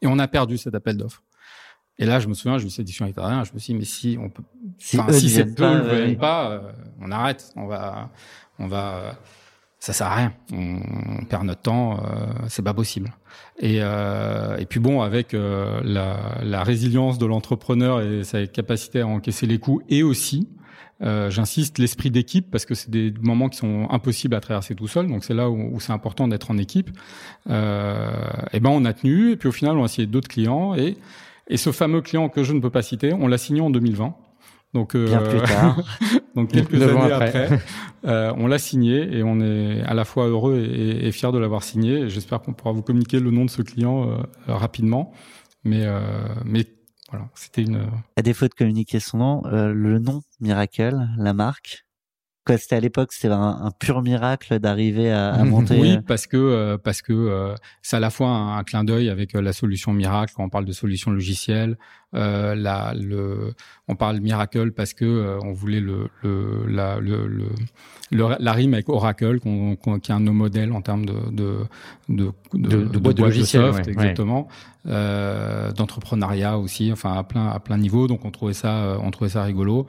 [0.00, 1.22] Et on a perdu cet appel d'offres.
[1.98, 4.18] Et là, je me souviens, je me suis dit je me suis dit, mais si
[4.20, 4.42] on peut,
[4.78, 8.10] si, si c'est peu ne viennent pas, euh, on arrête, on va,
[8.58, 9.18] on va,
[9.82, 13.12] ça sert à rien, on, perd notre temps, euh, c'est pas possible.
[13.58, 19.00] Et, euh, et puis bon, avec euh, la, la résilience de l'entrepreneur et sa capacité
[19.00, 20.48] à encaisser les coups, et aussi,
[21.02, 24.86] euh, j'insiste, l'esprit d'équipe, parce que c'est des moments qui sont impossibles à traverser tout
[24.86, 25.08] seul.
[25.08, 26.96] Donc c'est là où, c'est important d'être en équipe.
[27.50, 28.12] Euh,
[28.52, 30.76] et ben on a tenu, et puis au final on a signé d'autres clients.
[30.76, 30.96] Et,
[31.48, 34.14] et ce fameux client que je ne peux pas citer, on l'a signé en 2020.
[34.74, 35.80] Donc, euh, Bien plus tard.
[36.34, 37.60] donc quelques années après,
[38.06, 41.38] euh, on l'a signé et on est à la fois heureux et, et fier de
[41.38, 42.08] l'avoir signé.
[42.08, 45.12] J'espère qu'on pourra vous communiquer le nom de ce client euh, rapidement.
[45.64, 45.86] Mais,
[46.44, 46.66] mais
[47.08, 47.86] voilà, c'était une.
[48.16, 51.84] À défaut de communiquer son nom, le nom Miracle, la marque,
[52.44, 55.78] Quoi, c'était à l'époque, c'était un, pur miracle d'arriver à, à, monter.
[55.78, 59.36] oui, parce que euh, parce que euh, c'est à la fois un, clin d'œil avec
[59.36, 61.78] euh, la solution miracle quand on parle de solution logicielle.
[62.14, 63.54] Euh, la, le,
[63.86, 67.46] on parle miracle parce que on voulait le, le, la, le, le,
[68.10, 71.58] la rime avec Oracle, qu'on, qui est un de nos modèles en termes de de
[72.08, 74.48] de, de, de, boîte de, logiciel, soft, exactement.
[74.84, 78.08] d'entrepreneuriat aussi, enfin à plein à plein niveau.
[78.08, 79.86] Donc on trouvait ça on trouvait ça rigolo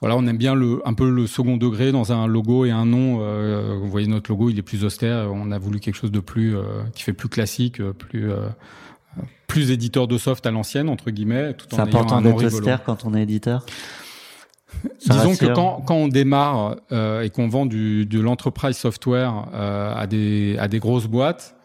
[0.00, 2.86] voilà, on aime bien le, un peu le second degré dans un logo et un
[2.86, 3.18] nom.
[3.20, 5.30] Euh, vous voyez notre logo, il est plus austère.
[5.30, 6.62] On a voulu quelque chose de plus euh,
[6.94, 8.30] qui fait plus classique, euh, plus
[9.46, 11.54] plus éditeur de soft à l'ancienne entre guillemets.
[11.68, 13.66] C'est important d'être austère quand on est éditeur?
[15.04, 20.56] Disons que quand, quand on démarre et qu'on vend du, de l'enterprise software à des
[20.58, 21.56] à des grosses boîtes,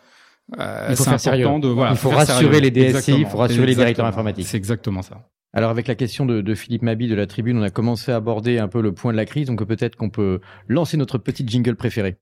[0.89, 1.48] il faut faire sérieux.
[1.60, 4.48] De, voilà, il faut rassurer les DSI, il faut rassurer les directeurs informatiques.
[4.48, 5.21] C'est exactement ça.
[5.58, 8.60] Alors avec la question de, Philippe Mabi de la Tribune, on a commencé à aborder
[8.60, 11.78] un peu le point de la crise, donc peut-être qu'on peut lancer notre petite jingle
[11.78, 12.18] préféré.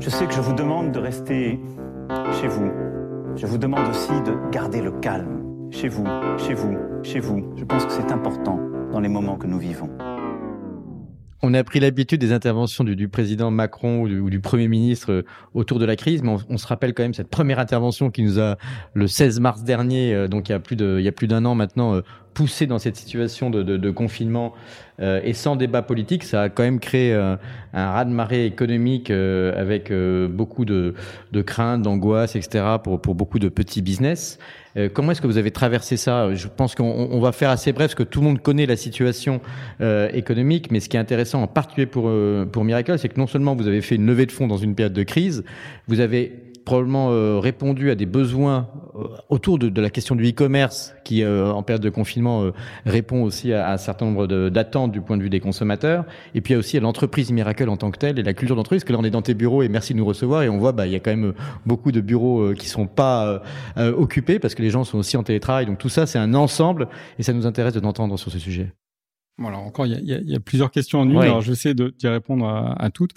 [0.00, 1.60] Je sais que je vous demande de rester
[2.40, 2.70] chez vous.
[3.36, 5.68] Je vous demande aussi de garder le calme.
[5.70, 6.06] Chez vous,
[6.38, 7.52] chez vous, chez vous.
[7.56, 8.58] Je pense que c'est important
[8.90, 9.90] dans les moments que nous vivons.
[11.46, 15.78] On a pris l'habitude des interventions du, président Macron ou du, Premier ministre euh, autour
[15.78, 18.56] de la crise, mais on, se rappelle quand même cette première intervention qui nous a,
[18.94, 20.54] le 16 mars dernier, euh, donc il y
[21.08, 22.00] a plus d'un an maintenant, euh,
[22.34, 24.54] poussé dans cette situation de, confinement
[25.00, 27.38] et sans débat politique, ça a quand même créé un
[27.72, 29.92] raz-de-marée économique avec
[30.30, 30.94] beaucoup de,
[31.46, 32.64] craintes, d'angoisse, etc.
[32.82, 34.38] pour, pour beaucoup de petits business.
[34.76, 36.34] Euh, comment est-ce que vous avez traversé ça?
[36.34, 39.40] Je pense qu'on va faire assez bref, parce que tout le monde connaît la situation
[39.80, 43.18] euh, économique, mais ce qui est intéressant, en particulier pour, euh, pour Miracle, c'est que
[43.18, 45.44] non seulement vous avez fait une levée de fonds dans une période de crise,
[45.86, 50.28] vous avez probablement euh, répondu à des besoins euh, autour de, de, la question du
[50.28, 52.50] e-commerce qui, euh, en période de confinement,
[52.86, 56.04] répond aussi à, un certain nombre d'attentes du point de vue des consommateurs.
[56.34, 58.56] Et puis il y a aussi l'entreprise Miracle en tant que telle et la culture
[58.56, 58.84] d'entreprise.
[58.84, 60.72] Que là, on est dans tes bureaux et merci de nous recevoir et on voit,
[60.72, 61.34] bah, il y a quand même
[61.66, 63.42] beaucoup de bureaux qui sont pas
[63.76, 65.66] occupés parce que les gens sont aussi en télétravail.
[65.66, 68.72] Donc tout ça, c'est un ensemble et ça nous intéresse de t'entendre sur ce sujet.
[69.36, 71.18] Voilà, encore, il y a, y a, plusieurs questions en une.
[71.18, 73.14] Alors, je vais essayer d'y répondre à, à toutes.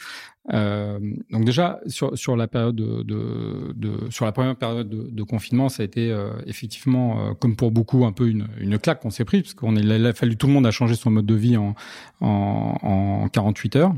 [0.53, 0.97] Euh,
[1.29, 5.23] donc déjà sur, sur la période de, de, de, sur la première période de, de
[5.23, 9.01] confinement, ça a été euh, effectivement euh, comme pour beaucoup un peu une, une claque
[9.01, 11.25] qu'on s'est pris parce qu'on il a fallu tout le monde a changé son mode
[11.25, 11.75] de vie en,
[12.21, 13.93] en, en 48 heures.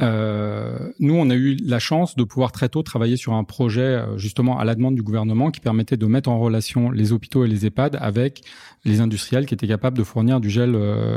[0.00, 3.80] Euh, nous, on a eu la chance de pouvoir très tôt travailler sur un projet
[3.80, 7.44] euh, justement à la demande du gouvernement qui permettait de mettre en relation les hôpitaux
[7.44, 8.42] et les EHPAD avec
[8.84, 10.76] les industriels qui étaient capables de fournir du gel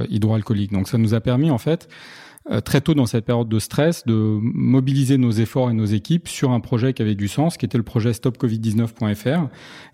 [0.10, 0.72] hydroalcoolique.
[0.72, 2.29] Donc ça nous a permis en fait euh,
[2.64, 6.52] très tôt dans cette période de stress, de mobiliser nos efforts et nos équipes sur
[6.52, 9.50] un projet qui avait du sens, qui était le projet stopcovid19.fr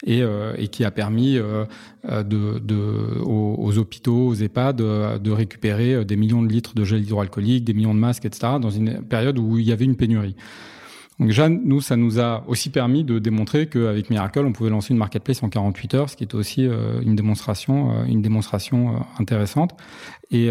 [0.06, 1.66] et, euh, et qui a permis euh,
[2.08, 7.02] de, de, aux, hôpitaux, aux EHPAD, de, de, récupérer des millions de litres de gel
[7.02, 10.36] hydroalcoolique, des millions de masques, etc., dans une période où il y avait une pénurie.
[11.20, 14.94] Donc déjà, nous, ça nous a aussi permis de démontrer qu'avec Miracle, on pouvait lancer
[14.94, 18.96] une marketplace en 48 heures, ce qui est aussi euh, une démonstration, euh, une démonstration
[18.96, 19.72] euh, intéressante,
[20.32, 20.48] et,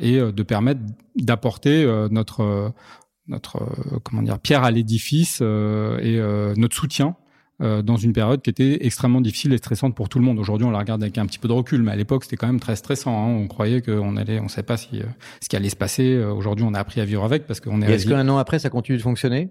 [0.00, 0.80] et de permettre
[1.16, 2.72] d'apporter notre
[3.26, 3.60] notre
[4.04, 6.20] comment dire pierre à l'édifice et
[6.56, 7.16] notre soutien
[7.58, 10.38] dans une période qui était extrêmement difficile et stressante pour tout le monde.
[10.38, 12.46] Aujourd'hui, on la regarde avec un petit peu de recul, mais à l'époque, c'était quand
[12.46, 13.10] même très stressant.
[13.10, 13.26] Hein.
[13.26, 15.02] On croyait qu'on allait, on ne savait pas si,
[15.42, 16.16] ce qui allait se passer.
[16.16, 17.90] Aujourd'hui, on a appris à vivre avec parce qu'on est.
[17.90, 19.50] Est-ce qu'un an après, ça continue de fonctionner?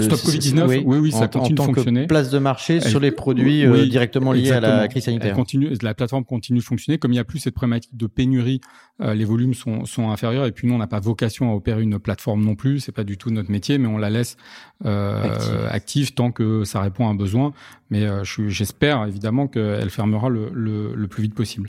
[0.00, 2.06] Stop Covid-19, oui, oui, ça continue de fonctionner.
[2.06, 5.34] place de marché sur les produits euh, directement liés à la crise sanitaire.
[5.34, 6.96] continue, la plateforme continue de fonctionner.
[6.96, 8.62] Comme il n'y a plus cette problématique de pénurie,
[9.02, 10.46] euh, les volumes sont, sont inférieurs.
[10.46, 12.80] Et puis nous, on n'a pas vocation à opérer une plateforme non plus.
[12.80, 14.38] C'est pas du tout notre métier, mais on la laisse
[14.84, 15.66] active.
[15.70, 16.14] active.
[16.14, 17.52] tant que ça répond à un besoin.
[17.90, 21.68] Mais j'espère évidemment qu'elle fermera le, le, le plus vite possible.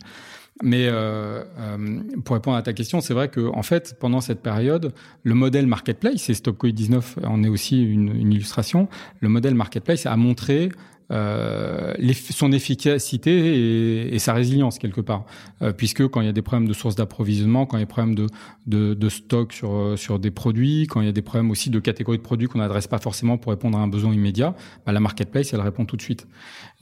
[0.62, 4.41] Mais euh, euh, pour répondre à ta question, c'est vrai que en fait, pendant cette
[4.41, 4.93] période,
[5.24, 8.89] le modèle marketplace, et Stop Covid 19 en est aussi une, une illustration,
[9.22, 10.69] le modèle marketplace a montré
[11.12, 11.95] euh,
[12.30, 15.26] son efficacité et, sa résilience quelque part,
[15.62, 17.86] euh, puisque quand il y a des problèmes de sources d'approvisionnement, quand il y a
[17.86, 18.28] des problèmes de,
[18.67, 21.80] de, de, stock sur sur des produits, quand il y a des problèmes aussi de
[21.80, 24.54] catégories de produits qu'on n'adresse pas forcément pour répondre à un besoin immédiat,
[24.86, 26.28] bah, la marketplace elle répond tout de suite.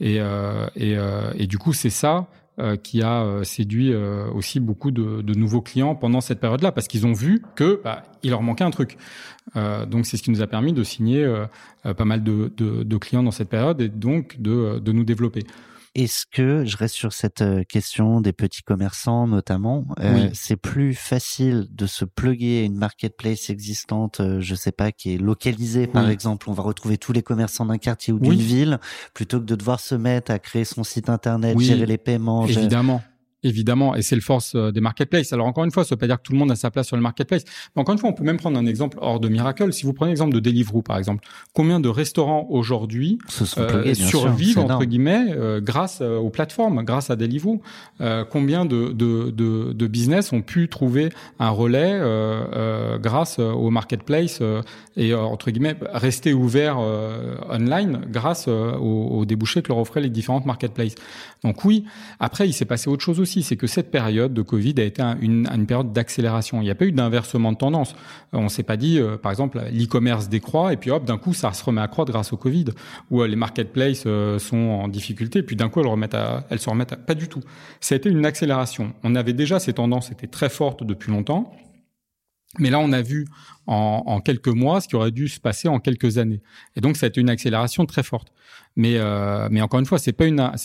[0.00, 0.96] Et, euh, et,
[1.42, 2.47] et du coup c'est ça euh,
[2.82, 7.06] qui a euh, séduit euh, aussi beaucoup de, nouveaux clients pendant cette période-là, parce qu'ils
[7.06, 8.96] ont vu que bah, il leur manquait un truc.
[9.54, 11.24] donc c'est ce qui nous a permis de signer
[11.82, 15.44] pas mal de, clients dans cette période et donc de nous développer.
[16.04, 20.30] Est-ce que je reste sur cette question des petits commerçants notamment Oui.
[20.34, 25.18] C'est plus facile de se plugger à une marketplace existante, je sais pas, qui est
[25.18, 26.10] localisée par Oui.
[26.12, 26.48] exemple.
[26.50, 28.36] On va retrouver tous les commerçants d'un quartier ou d'une Oui.
[28.38, 28.78] ville,
[29.14, 32.46] plutôt que de devoir se mettre à créer son site internet, gérer les paiements.
[32.46, 32.68] gérer-
[33.42, 33.94] Évidemment.
[33.94, 35.32] Et c'est le force euh, des marketplaces.
[35.32, 36.86] Alors encore une fois, ça veut pas dire que tout le monde a sa place
[36.88, 37.44] sur le marketplace.
[37.74, 39.72] Mais encore une fois, on peut même prendre un exemple hors de Miracle.
[39.72, 43.18] Si vous prenez l'exemple de Deliveroo, par exemple, combien de restaurants aujourd'hui
[43.58, 47.60] euh, survivent entre guillemets euh, grâce euh, aux plateformes, grâce à Deliveroo
[48.00, 51.98] Euh, Combien de, de, de, de business ont pu trouver un relais
[53.00, 54.62] grâce euh, au marketplace euh,
[54.96, 60.10] et entre guillemets rester ouvert euh, online grâce aux, aux débouchés que leur offraient les
[60.10, 60.94] différentes marketplaces.
[61.44, 61.84] Donc oui,
[62.20, 65.02] après il s'est passé autre chose aussi, c'est que cette période de Covid a été
[65.02, 66.60] un- une, période d'accélération.
[66.60, 67.92] Il n'y a pas eu d'inversement de tendance.
[68.34, 71.34] Euh, On s'est pas dit, euh, par exemple, l'e-commerce décroît et puis hop, d'un coup
[71.34, 72.66] ça se remet à croître grâce au Covid,
[73.10, 74.06] où euh, les marketplaces
[74.38, 76.96] sont en difficulté, puis d'un coup elles, remettent à, elles se remettent.
[77.06, 77.40] Pas du tout.
[77.80, 78.92] Ça a été une accélération.
[79.04, 81.52] On avait déjà ces tendances étaient très fortes depuis longtemps.
[82.58, 83.26] Mais là, on a vu
[83.66, 86.40] en, quelques mois ce qui aurait dû se passer en quelques années.
[86.76, 88.32] Et donc, ça a été une accélération très forte.
[88.76, 90.24] Mais, euh, encore une fois, c'est pas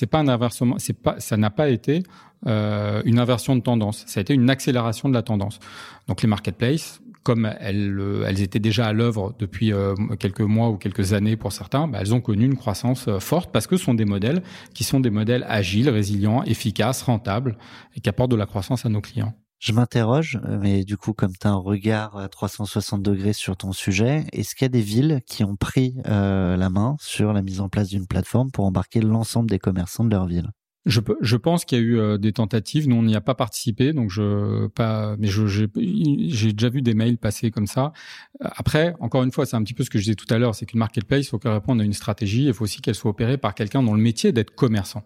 [0.09, 2.03] pas un inversement, c'est pas, ça n'a pas été
[2.47, 4.05] euh, une inversion de tendance.
[4.07, 5.59] Ça a été une accélération de la tendance.
[6.07, 9.73] Donc, les marketplaces, comme elles, euh, étaient déjà à l'œuvre depuis
[10.19, 13.67] quelques mois ou quelques années pour certains, bah, elles ont connu une croissance forte parce
[13.67, 14.41] que ce sont des modèles
[14.73, 17.57] qui sont des modèles agiles, résilients, efficaces, rentables
[17.97, 19.33] et qui apportent de la croissance à nos clients.
[19.63, 23.71] Je m'interroge, mais du coup, comme tu as un regard à 360 degrés sur ton
[23.71, 27.41] sujet, est-ce qu'il y a des villes qui ont pris euh, la main sur la
[27.41, 30.51] mise en place d'une plateforme pour embarquer l'ensemble des commerçants de leur ville?
[30.85, 32.89] Je, je pense qu'il y a eu euh, des tentatives.
[32.89, 35.15] Nous, on n'y a pas participé, donc je pas.
[35.17, 37.93] Mais j'ai déjà vu des mails passer comme ça.
[38.43, 40.37] Euh, Après, encore une fois, c'est un petit peu ce que je disais tout à
[40.37, 42.45] l'heure, c'est qu'une marketplace, il faut qu'elle réponde à une stratégie.
[42.45, 45.03] Il faut aussi qu'elle soit opérée par quelqu'un dont le métier d'être commerçant.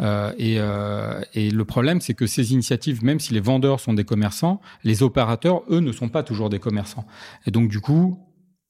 [0.00, 3.94] Euh, et, euh, et le problème, c'est que ces initiatives, même si les vendeurs sont
[3.94, 7.06] des commerçants, les opérateurs, eux, ne sont pas toujours des commerçants.
[7.46, 8.18] Et donc, du coup,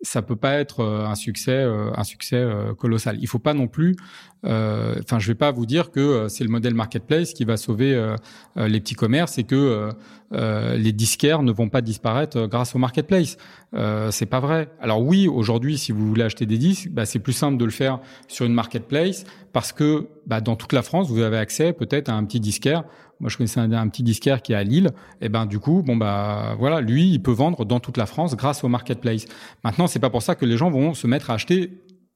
[0.05, 3.17] ça peut pas être euh, un succès, euh, un succès euh, colossal.
[3.21, 3.97] Il faut pas non plus.
[4.45, 7.95] euh, Enfin, je vais pas vous dire que c'est le modèle marketplace qui va sauver
[7.95, 8.17] euh,
[8.57, 9.91] les petits commerces et que
[10.33, 13.37] euh, les disquaires ne vont pas disparaître grâce au marketplace.
[14.11, 14.69] C'est pas vrai.
[14.81, 17.73] Alors oui, aujourd'hui, si vous voulez acheter des disques, bah, c'est plus simple de le
[17.73, 17.99] faire
[18.29, 22.15] sur une marketplace parce que bah, dans toute la France, vous avez accès peut-être à
[22.15, 22.85] un petit disquaire.
[23.21, 24.91] Moi, je connaissais un, un petit disquaire qui est à Lille.
[25.21, 28.37] Et ben, du coup, bon bah voilà, lui, il peut vendre dans toute la France
[28.37, 29.27] grâce au marketplace.
[29.63, 31.71] Maintenant, c'est pas pour ça que les gens vont se mettre à acheter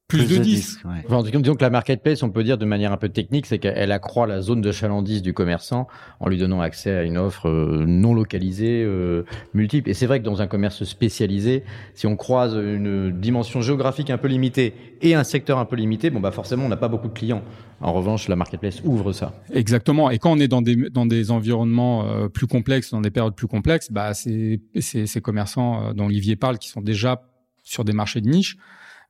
[0.08, 1.04] plus, de, ouais.
[1.04, 3.10] Enfin, en tout cas, disons que la marketplace, on peut dire de manière un peu
[3.10, 5.86] technique, c'est qu'elle accroît la zone de chalandise du commerçant
[6.18, 9.90] en lui donnant accès à une offre euh, non localisée, euh, multiple.
[9.90, 11.62] Et c'est vrai que dans un commerce spécialisé,
[11.94, 16.08] si on croise une dimension géographique un peu limitée et un secteur un peu limité,
[16.08, 17.42] bon bah forcément, on n'a pas beaucoup de clients.
[17.80, 19.34] En revanche, la marketplace ouvre ça.
[19.52, 20.10] Exactement.
[20.10, 23.34] Et quand on est dans des dans des environnements euh, plus complexes, dans des périodes
[23.34, 27.22] plus complexes, bah c'est c'est ces commerçants euh, dont Olivier parle qui sont déjà
[27.62, 28.56] sur des marchés de niche,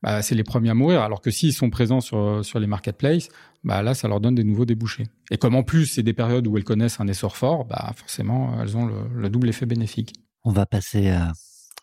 [0.03, 1.03] bah c'est les premiers à mourir.
[1.03, 3.29] Alors que s'ils sont présents sur sur les marketplaces,
[3.65, 5.07] bah là ça leur donne des nouveaux débouchés.
[5.31, 8.61] Et comme en plus c'est des périodes où elles connaissent un essor fort, bah forcément
[8.61, 10.13] elles ont le, le double effet bénéfique.
[10.45, 11.19] On va passer euh,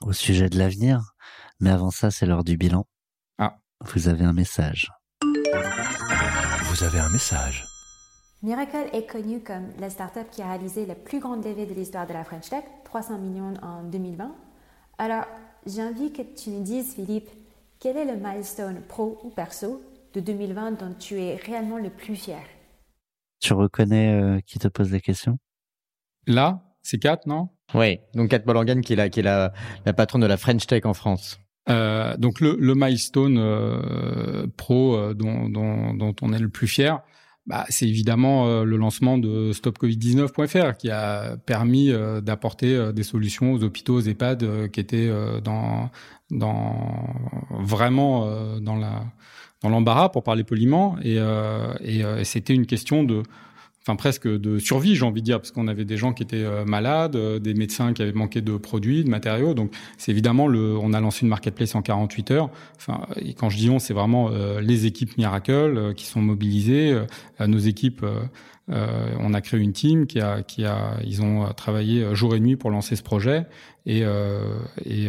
[0.02, 1.14] au sujet de l'avenir,
[1.60, 2.86] mais avant ça, c'est l'heure du bilan.
[3.38, 3.58] Ah.
[3.82, 4.92] Vous avez un message.
[6.64, 7.66] Vous avez un message.
[8.44, 12.06] Miracle est connu comme la startup qui a réalisé la plus grande levée de l'histoire
[12.08, 14.36] de la French Tech, 300 millions en 2020.
[14.98, 15.26] Alors,
[15.66, 17.30] j'ai envie que tu nous dises, Philippe,
[17.86, 19.80] quel est le milestone pro ou perso
[20.16, 22.42] de 2020 dont tu es réellement le plus fier?
[23.40, 25.38] Tu reconnais euh, qui te pose la question
[26.26, 27.50] Là, c'est 4, non?
[27.76, 28.00] Oui.
[28.16, 29.54] Donc, Kat Bollangan, qui est la, qui est la,
[29.86, 31.38] la patronne de la French Tech en France.
[31.70, 36.68] Euh, donc le, le milestone euh, pro euh, dont, dont, dont on est le plus
[36.68, 37.04] fier,
[37.46, 43.04] bah, c'est évidemment euh, le lancement de stopcovid19.fr qui a permis euh, d'apporter euh, des
[43.04, 45.92] solutions aux hôpitaux, aux EHPAD euh, qui étaient euh, dans,
[46.32, 46.74] dans
[47.52, 49.04] vraiment euh, dans la
[49.62, 50.98] dans l'embarras pour parler poliment.
[51.02, 53.24] Et, euh, euh, et c'était une question de
[53.86, 56.44] enfin presque de survie, j'ai envie de dire, parce qu'on avait des gens qui étaient
[56.44, 59.54] euh, malades, euh, des médecins qui avaient manqué de produits, de matériaux.
[59.54, 62.50] Donc, c'est évidemment le, on a lancé une marketplace en 48 heures.
[62.78, 66.22] Enfin, et quand je dis on, c'est vraiment euh, les équipes Miracle euh, qui sont
[66.22, 68.04] mobilisées, euh, nos équipes.
[68.68, 72.56] on a créé une team qui a, qui a, ils ont travaillé jour et nuit
[72.56, 73.46] pour lancer ce projet,
[73.86, 74.04] et
[74.86, 75.08] et,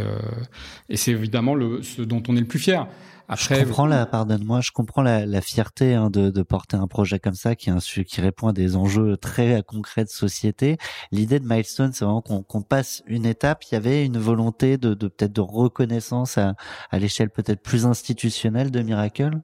[0.91, 2.87] et c'est évidemment le, ce dont on est le plus fier.
[3.29, 6.87] Après, je comprends la, pardonne-moi, je comprends la, la fierté hein, de, de, porter un
[6.87, 7.71] projet comme ça qui,
[8.05, 10.77] qui répond à des enjeux très concrets de société.
[11.11, 13.65] L'idée de Milestone, c'est vraiment qu'on qu passe une étape.
[13.65, 16.55] Il y avait une volonté de, de peut-être de reconnaissance à,
[16.91, 19.41] à l'échelle peut-être plus institutionnelle de Miracle?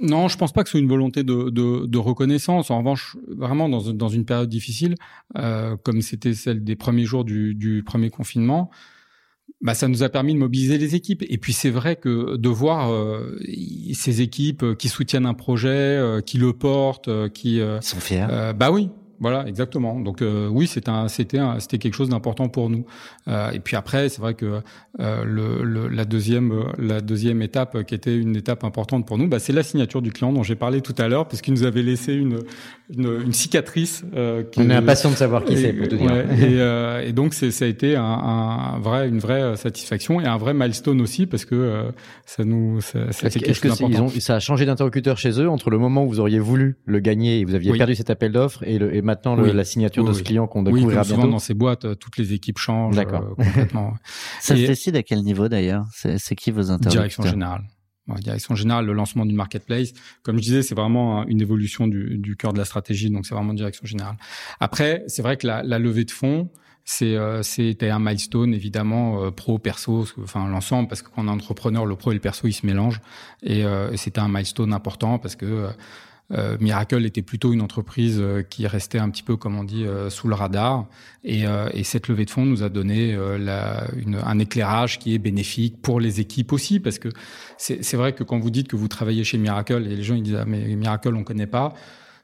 [0.00, 2.70] Non, je pense pas que ce soit une volonté de, de, de reconnaissance.
[2.70, 4.94] En revanche, vraiment dans, dans une période difficile,
[5.36, 8.70] euh, comme c'était celle des premiers jours du, du premier confinement,
[9.60, 11.24] bah, ça nous a permis de mobiliser les équipes.
[11.28, 13.38] Et puis c'est vrai que de voir euh,
[13.94, 18.26] ces équipes qui soutiennent un projet, euh, qui le portent, euh, qui sont fiers.
[18.56, 19.98] bah oui, voilà, exactement.
[19.98, 22.84] Donc euh, oui, c'était un, c'était c'était quelque chose d'important pour nous.
[23.28, 24.60] Euh, et puis après, c'est vrai que
[25.00, 29.26] euh, le, le, la deuxième la deuxième étape qui était une étape importante pour nous,
[29.26, 31.64] bah, c'est la signature du client dont j'ai parlé tout à l'heure, parce qu'il nous
[31.64, 32.40] avait laissé une
[32.94, 34.04] une, une cicatrice.
[34.14, 36.06] Euh, qui, On est impatient de savoir qui c'est, pour te dire.
[36.06, 40.20] Ouais, et, euh, et, donc c'est ça a été un, un, vrai une vraie satisfaction
[40.20, 41.90] et un vrai milestone aussi parce que
[42.24, 46.04] ça nous ça, est-ce, quelque chose ça a changé d'interlocuteur chez eux entre le moment
[46.04, 48.94] où vous auriez voulu le gagner et vous aviez perdu cet appel d'offre et, le,
[48.94, 51.28] et maintenant la signature de ce client qu'on découvrira oui, bientôt.
[51.28, 53.94] dans ces boîtes, euh, toutes les équipes changent euh, complètement.
[54.40, 55.84] Ça se décide à quel niveau d'ailleurs?
[55.92, 56.90] C'est qui vos interlocuteurs?
[56.90, 57.62] Direction générale.
[58.14, 59.92] Direction générale, le lancement d'une marketplace,
[60.22, 63.34] comme je disais, c'est vraiment une évolution du, du cœur de la stratégie, donc c'est
[63.34, 64.16] vraiment direction générale.
[64.60, 66.48] Après, c'est vrai que la, la levée de fonds,
[66.86, 71.26] c'est euh, c'était un milestone évidemment euh, pro perso enfin l'ensemble parce que quand on
[71.26, 73.00] est entrepreneur le pro et le perso ils se mélangent
[73.42, 75.68] et, euh, c'était un milestone important parce que
[76.32, 79.84] euh, Miracle était plutôt une entreprise euh, qui restait un petit peu, comme on dit,
[79.84, 80.86] euh, sous le radar.
[81.22, 85.18] Et, et, cette levée de fonds nous a donné la, une, un éclairage qui est
[85.18, 87.08] bénéfique pour les équipes aussi, parce que
[87.58, 90.22] c'est vrai que quand vous dites que vous travaillez chez Miracle, et les gens ils
[90.22, 91.74] disent ah, mais Miracle on connaît pas.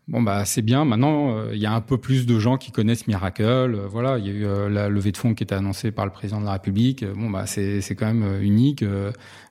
[0.07, 0.85] Bon bah c'est bien.
[0.85, 3.75] Maintenant, il y a un peu plus de gens qui connaissent Miracle.
[3.91, 6.41] voilà, il y a eu la levée de fonds qui était annoncée par le président
[6.41, 7.05] de la République.
[7.05, 8.85] Bon bah c'est c'est quand même unique.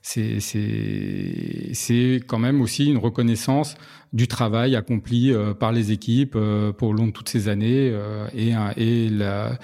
[0.01, 3.75] c'est c'est c'est quand même aussi une reconnaissance
[4.13, 7.89] du travail accompli euh, par les équipes euh, pour le long de toutes ces années
[7.91, 9.57] euh, et, et la,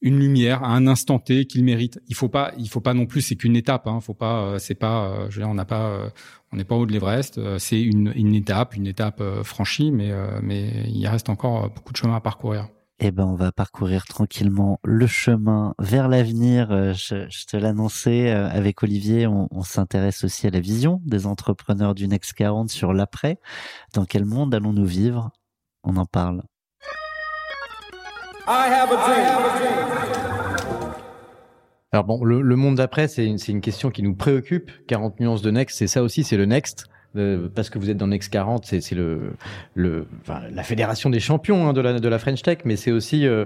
[0.00, 2.00] une lumière à un instant T qu'il mérite.
[2.08, 3.86] Il faut pas, il faut pas non plus, c'est qu'une étape.
[3.86, 6.12] Hein, faut pas, c'est pas, je veux dire, on n'a pas,
[6.52, 7.40] on n'est pas haut de l'Everest.
[7.58, 10.12] C'est une, une étape, une étape franchie, mais
[10.42, 12.68] mais il reste encore beaucoup de chemin à parcourir.
[12.98, 16.70] Eh ben, on va parcourir tranquillement le chemin vers l'avenir.
[16.70, 21.02] Euh, je, je te l'annonçais euh, avec Olivier, on, on s'intéresse aussi à la vision
[21.04, 23.38] des entrepreneurs du Next 40 sur l'après.
[23.92, 25.30] Dans quel monde allons-nous vivre?
[25.84, 26.42] On en parle.
[31.92, 34.70] Alors bon, le, le monde d'après, c'est une, une, question qui nous préoccupe.
[34.86, 36.86] 40 nuances de Next, c'est ça aussi, c'est le Next
[37.54, 39.32] parce que vous êtes dans Next 40, c'est le,
[39.74, 42.92] le, enfin, la fédération des champions hein, de, la, de la French Tech, mais c'est
[42.92, 43.44] aussi euh,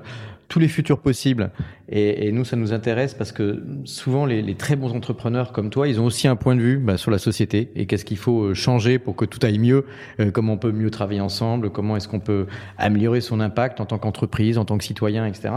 [0.49, 1.51] tous les futurs possibles.
[1.89, 5.71] Et, et, nous, ça nous intéresse parce que souvent, les, les, très bons entrepreneurs comme
[5.71, 8.19] toi, ils ont aussi un point de vue bah, sur la société et qu'est-ce qu'il
[8.19, 9.87] faut euh, changer pour que tout aille mieux,
[10.19, 12.47] euh, comment on peut mieux travailler ensemble, comment est-ce qu'on peut
[12.79, 15.51] améliorer son impact en tant qu'entreprise, en tant que citoyen, etc.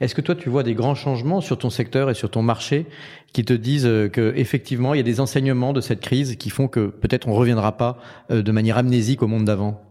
[0.00, 2.86] Est-ce que toi, tu vois des grands changements sur ton secteur et sur ton marché
[3.32, 6.50] qui te disent euh, que effectivement, il y a des enseignements de cette crise qui
[6.50, 7.98] font que peut-être on reviendra pas
[8.30, 9.82] euh, de manière amnésique au monde d'avant?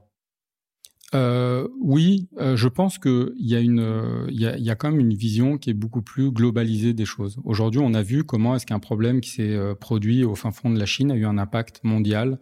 [1.14, 5.70] Euh, oui, je pense qu'il y a une, y a, quand même une vision qui
[5.70, 7.38] est beaucoup plus globalisée des choses.
[7.46, 10.80] Aujourd'hui, on a vu comment est-ce qu'un problème qui s'est produit au fin fond de
[10.80, 12.38] la Chine a eu un impact mondial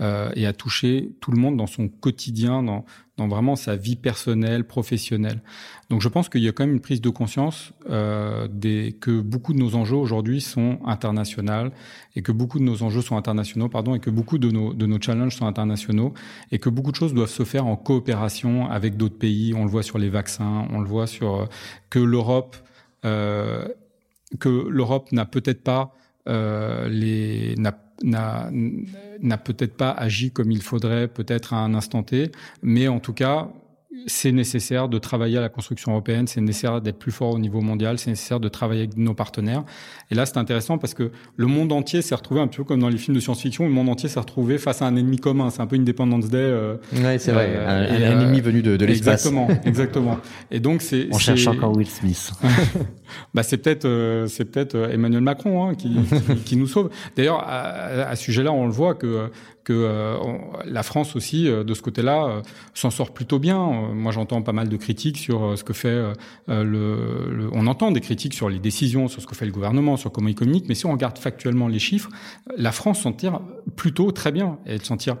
[0.00, 2.84] euh, et a touché tout le monde dans son quotidien, dans,
[3.28, 5.42] vraiment sa vie personnelle, professionnelle.
[5.90, 8.48] Donc je pense qu'il y a quand même une prise de conscience euh,
[9.00, 11.70] que beaucoup de nos enjeux aujourd'hui sont internationaux
[12.16, 14.86] et que beaucoup de nos enjeux sont internationaux, pardon, et que beaucoup de nos, de
[14.86, 16.14] nos challenges sont internationaux
[16.50, 19.54] et que beaucoup de choses doivent se faire en coopération avec d'autres pays.
[19.54, 21.46] On le voit sur les vaccins, on le voit sur euh,
[21.90, 22.56] que l'Europe
[24.38, 25.92] que l'Europe n'a peut-être pas
[26.26, 27.56] les
[28.02, 28.50] n'a
[29.38, 32.32] peut-être pas agi comme il faudrait, peut-être à un instant T,
[32.62, 33.48] mais en tout cas,
[34.06, 37.60] c'est nécessaire de travailler à la construction européenne, c'est nécessaire d'être plus fort au niveau
[37.60, 39.64] mondial, c'est nécessaire de travailler avec nos partenaires.
[40.10, 42.88] Et là, c'est intéressant parce que le monde entier s'est retrouvé un peu comme dans
[42.88, 45.50] les films de science-fiction, le monde entier s'est retrouvé face à un ennemi commun.
[45.50, 46.38] C'est un peu Independence Day.
[46.38, 49.26] Euh, oui, c'est vrai, euh, un, un ennemi venu de, de l'espace.
[49.26, 50.18] Exactement, exactement.
[50.50, 51.08] Et donc c'est.
[51.12, 52.32] On cherche encore Will Smith.
[53.34, 56.90] bah c'est peut-être euh, c'est peut-être euh, Emmanuel Macron hein, qui, qui, qui, nous sauve.
[57.16, 59.30] D'ailleurs, à, à, ce sujet-là, on le voit que
[59.64, 60.16] que euh,
[60.64, 62.42] la France aussi, euh, de ce côté-là, euh,
[62.74, 63.58] s'en sort plutôt bien.
[63.94, 66.12] moi, j'entends pas mal de critiques sur ce que fait
[66.48, 66.64] le,
[67.30, 70.10] le, On entend des critiques sur les décisions, sur ce que fait le gouvernement, sur
[70.10, 72.10] comment il communique, mais si on regarde factuellement les chiffres,
[72.56, 73.40] la France s'en tire
[73.76, 74.58] plutôt très bien.
[74.66, 75.16] Et elle s'en tire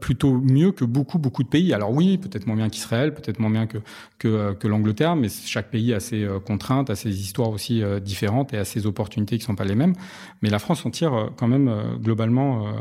[0.00, 1.72] plutôt mieux que beaucoup, beaucoup de pays.
[1.72, 3.78] Alors oui, peut-être moins bien qu'Israël, peut-être moins bien que,
[4.18, 8.58] que, que l'Angleterre, mais chaque pays a ses contraintes, a ses histoires aussi différentes et
[8.58, 9.94] a ses opportunités qui sont pas les mêmes.
[10.42, 12.74] Mais la France s'en tire quand même globalement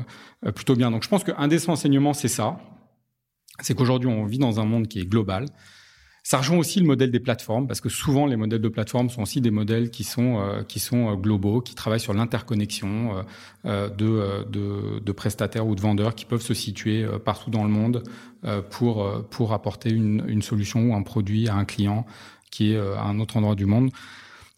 [0.51, 2.59] plutôt Donc je pense qu'un des enseignements, c'est ça.
[3.61, 5.45] C'est qu'aujourd'hui, on vit dans un monde qui est global.
[6.25, 9.23] Ça rejoint aussi le modèle des plateformes, parce que souvent les modèles de plateformes sont
[9.23, 13.25] aussi des modèles qui sont euh, qui sont euh, globaux, qui travaillent sur l'interconnexion
[13.65, 18.03] euh, de, de, prestataires ou de vendeurs qui peuvent se situer partout dans le monde
[18.69, 22.05] pour pour apporter une solution ou un produit à un client
[22.51, 23.91] qui est à un autre endroit du monde.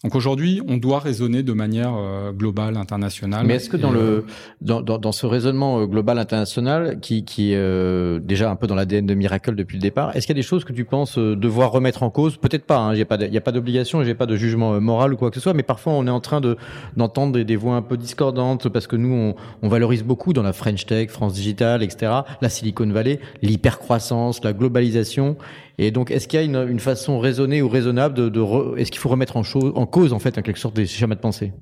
[0.06, 3.44] Donc aujourd'hui, on doit raisonner de manière euh, globale, internationale.
[3.44, 4.22] Mais est-ce que dans le euh,
[4.62, 8.68] dans, dans, dans, ce raisonnement euh, global international, qui qui est euh, déjà un peu
[8.68, 10.86] dans l'ADN de Miracle depuis le départ, est-ce qu'il y a des choses que tu
[10.86, 12.38] penses devoir remettre en cause?
[12.38, 12.78] Peut-être pas.
[12.78, 12.98] Hein, il
[13.32, 15.56] n'y a pas d'obligation, j'ai pas de jugement moral ou quoi que ce soit.
[15.56, 16.56] Mais parfois, on est en train de
[16.96, 20.44] d'entendre des, des, voix un peu discordantes parce que nous, on, on valorise beaucoup dans
[20.44, 22.12] la French Tech, France Digital, etc.
[22.42, 25.36] La Silicon Valley, l'hypercroissance, la globalisation.
[25.78, 29.00] Et donc, est-ce qu'il y a une, façon raisonnée ou raisonnable de, de est-ce qu'il
[29.00, 31.54] faut remettre en, en cause en fait en quelque sorte des schémas de pensée?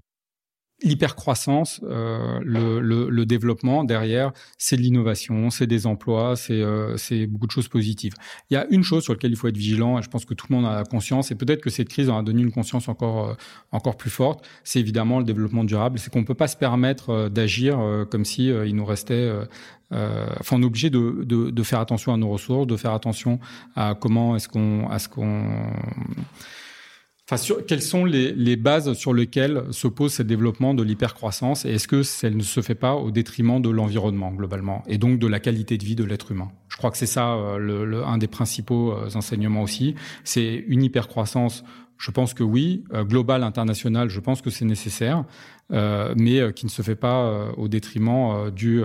[0.83, 6.97] L'hypercroissance, euh, le, le, le, développement derrière, c'est de l'innovation, c'est des emplois, c'est euh,
[7.27, 8.13] beaucoup de choses positives.
[8.49, 10.33] Il y a une chose sur laquelle il faut être vigilant, et je pense que
[10.33, 12.87] tout le monde a conscience, et peut-être que cette crise en a donné une conscience
[12.89, 13.33] encore euh,
[13.71, 15.99] encore plus forte, c'est évidemment le développement durable.
[15.99, 19.31] C'est qu'on ne peut pas se permettre euh, d'agir euh, comme si il nous restait
[19.91, 23.39] enfin, on est obligé de, de, de, faire attention à nos ressources, de faire attention
[23.75, 24.87] à comment est-ce qu'on,
[27.67, 32.03] Quelles sont les, bases sur lesquelles se pose ce développement de l'hypercroissance et est-ce que
[32.03, 35.77] ça ne se fait pas au détriment de l'environnement globalement et donc de la qualité
[35.77, 36.51] de vie de l'être humain?
[36.67, 39.95] Je crois que c'est ça euh, un des principaux euh, enseignements aussi.
[40.25, 41.63] C'est une hypercroissance.
[41.97, 45.23] Je pense que oui, euh, global, international, je pense que c'est nécessaire,
[45.69, 48.83] mais qui ne se fait pas au détriment du,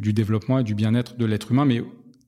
[0.00, 1.82] développement et du bien-être de l'être humain, mais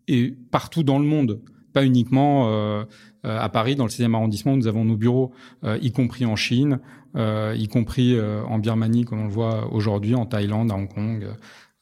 [0.07, 1.41] et partout dans le monde,
[1.73, 2.87] pas uniquement
[3.25, 5.33] à Paris, dans le 6e arrondissement, nous avons nos bureaux,
[5.81, 6.81] y compris en Chine,
[7.17, 11.27] y compris en Birmanie, comme on le voit aujourd'hui, en Thaïlande, à Hong Kong,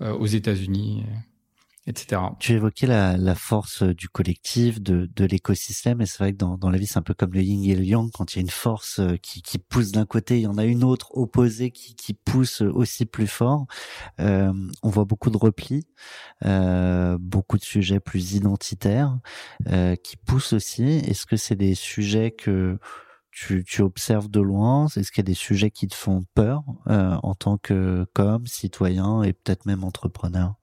[0.01, 1.05] aux États-Unis
[1.87, 2.23] etc.
[2.39, 6.57] Tu évoquais la, la force du collectif, de, de l'écosystème, et c'est vrai que dans,
[6.57, 8.41] dans la vie, c'est un peu comme le yin et le yang, quand il y
[8.41, 11.17] a une force euh, qui, qui pousse d'un côté, il y en a une autre
[11.17, 13.67] opposée qui, qui pousse aussi plus fort.
[14.21, 14.53] Euh,
[14.83, 15.87] on voit beaucoup de replis,
[16.45, 19.19] euh, beaucoup de sujets plus identitaires
[19.69, 20.85] euh, qui poussent aussi.
[20.85, 22.79] Est-ce que c'est des sujets que
[23.31, 24.87] tu, tu, observes de loin?
[24.87, 28.47] Est-ce qu'il y a des sujets qui te font peur euh, en tant que comme
[28.47, 30.55] citoyen et peut-être même entrepreneur?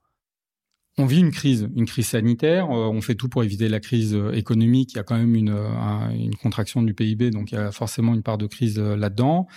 [1.00, 2.66] On vit une crise, une crise sanitaire.
[2.66, 4.92] Euh, on fait tout pour éviter la crise euh, économique.
[4.92, 5.56] Il y a quand même une,
[6.14, 9.48] une contraction du PIB, donc il y a forcément une part de crise euh, là-dedans.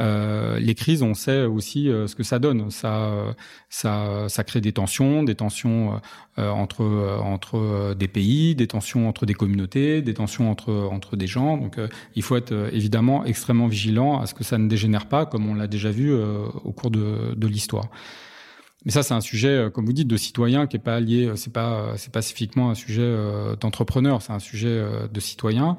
[0.00, 2.70] Euh, les crises, on sait aussi ce que ça donne.
[2.72, 3.12] Ça,
[3.68, 6.00] ça, ça crée des tensions, des tensions
[6.38, 6.84] euh, entre
[7.22, 11.58] entre des pays, des tensions entre des communautés, des tensions entre entre des gens.
[11.58, 11.78] Donc,
[12.16, 15.54] il faut être évidemment extrêmement vigilant à ce que ça ne dégénère pas, comme on
[15.54, 17.88] l'a déjà vu au cours de, de l'histoire.
[18.84, 21.26] Mais ça, c'est un sujet, euh, comme vous dites, de citoyen qui est pas lié.
[21.26, 23.16] Euh, c'est pas, euh, c'est pas spécifiquement un sujet
[23.60, 24.22] d'entrepreneur.
[24.22, 25.76] C'est un sujet de citoyen.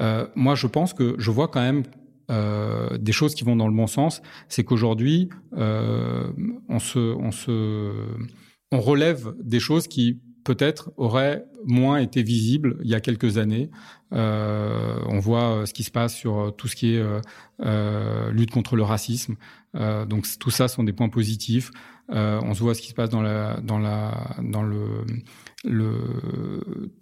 [0.00, 1.84] Euh, moi, je pense que je vois quand même
[2.30, 4.22] euh, des choses qui vont dans le bon sens.
[4.48, 6.30] C'est qu'aujourd'hui, euh,
[6.68, 7.92] on se, on se,
[8.70, 13.70] on relève des choses qui peut-être auraient moins été visibles il y a quelques années.
[14.12, 17.02] Euh, on voit ce qui se passe sur tout ce qui est
[17.60, 19.36] euh, lutte contre le racisme.
[19.74, 21.70] donc tout ça sont des points positifs.
[22.10, 25.04] Euh, on se voit ce qui se passe dans la dans la dans le
[25.64, 25.92] le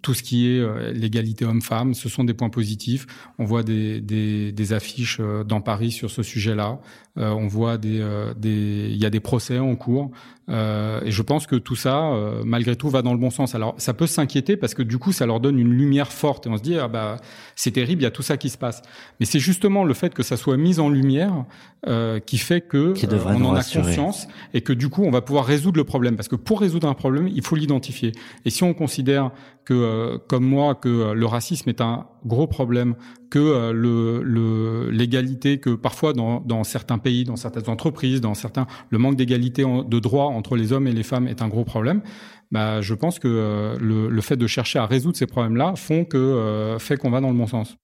[0.01, 3.05] tout ce qui est euh, l'égalité homme-femme, ce sont des points positifs.
[3.37, 6.79] On voit des, des, des affiches euh, dans Paris sur ce sujet-là.
[7.17, 8.03] Euh, on voit des,
[8.35, 10.11] des il y a des procès en cours.
[10.49, 12.09] Euh, et je pense que tout ça,
[12.45, 13.53] malgré tout, va dans le bon sens.
[13.53, 16.49] Alors, ça peut s'inquiéter parce que du coup, ça leur donne une lumière forte et
[16.49, 17.17] on se dit ah bah
[17.55, 18.81] c'est terrible, il y a tout ça qui se passe.
[19.19, 21.45] Mais c'est justement le fait que ça soit mis en lumière
[21.87, 22.93] euh, qui fait que
[23.27, 26.15] on en a conscience et que du coup, on va pouvoir résoudre le problème.
[26.15, 28.11] Parce que pour résoudre un problème, il faut l'identifier.
[28.45, 29.31] Et si on considère
[29.65, 32.95] que, euh, comme moi, que euh, le racisme est un gros problème,
[33.29, 38.97] que euh, l'égalité, que parfois dans, dans certains pays, dans certaines entreprises, dans certains, le
[38.97, 42.01] manque d'égalité de droit entre les hommes et les femmes est un gros problème.
[42.51, 46.77] Bah, je pense que le, le fait de chercher à résoudre ces problèmes-là font que
[46.79, 47.77] fait qu'on va dans le bon sens.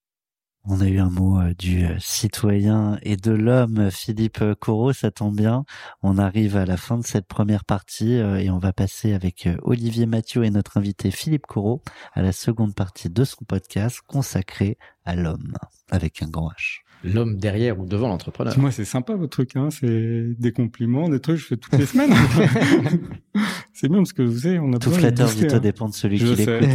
[0.66, 5.12] On a eu un mot euh, du euh, citoyen et de l'homme, Philippe Corot, ça
[5.12, 5.66] tombe bien.
[6.04, 9.50] On arrive à la fin de cette première partie euh, et on va passer avec
[9.64, 11.82] Olivier Mathieu et notre invité Philippe Corot
[12.14, 15.58] à la seconde partie de son podcast consacré à l'homme
[15.92, 18.58] avec un grand H l'homme derrière ou devant l'entrepreneur.
[18.58, 19.70] Moi, c'est sympa votre truc, hein.
[19.70, 22.14] C'est des compliments, des trucs que je fais toutes les semaines.
[23.74, 25.60] c'est bien parce que vous savez, on a tout flatteur du tout hein.
[25.60, 26.70] dépend de celui qui l'écoute.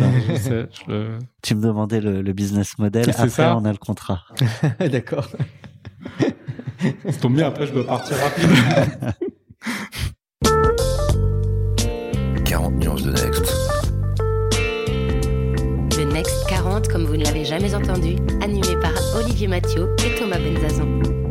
[0.91, 1.19] Hein.
[1.43, 3.09] Tu me demandais le, le business model.
[3.11, 3.57] Après, ça.
[3.57, 4.25] on a le contrat.
[4.81, 5.29] D'accord.
[7.05, 7.49] ça tombe bien.
[7.49, 8.55] Après, je dois partir rapidement.
[12.45, 13.55] 40 nuances de Next.
[15.99, 18.58] Le Next 40 Apparente comme vous ne l'avez jamais entendu, animée par
[19.47, 21.28] Mathieu et Thomas Benzazan.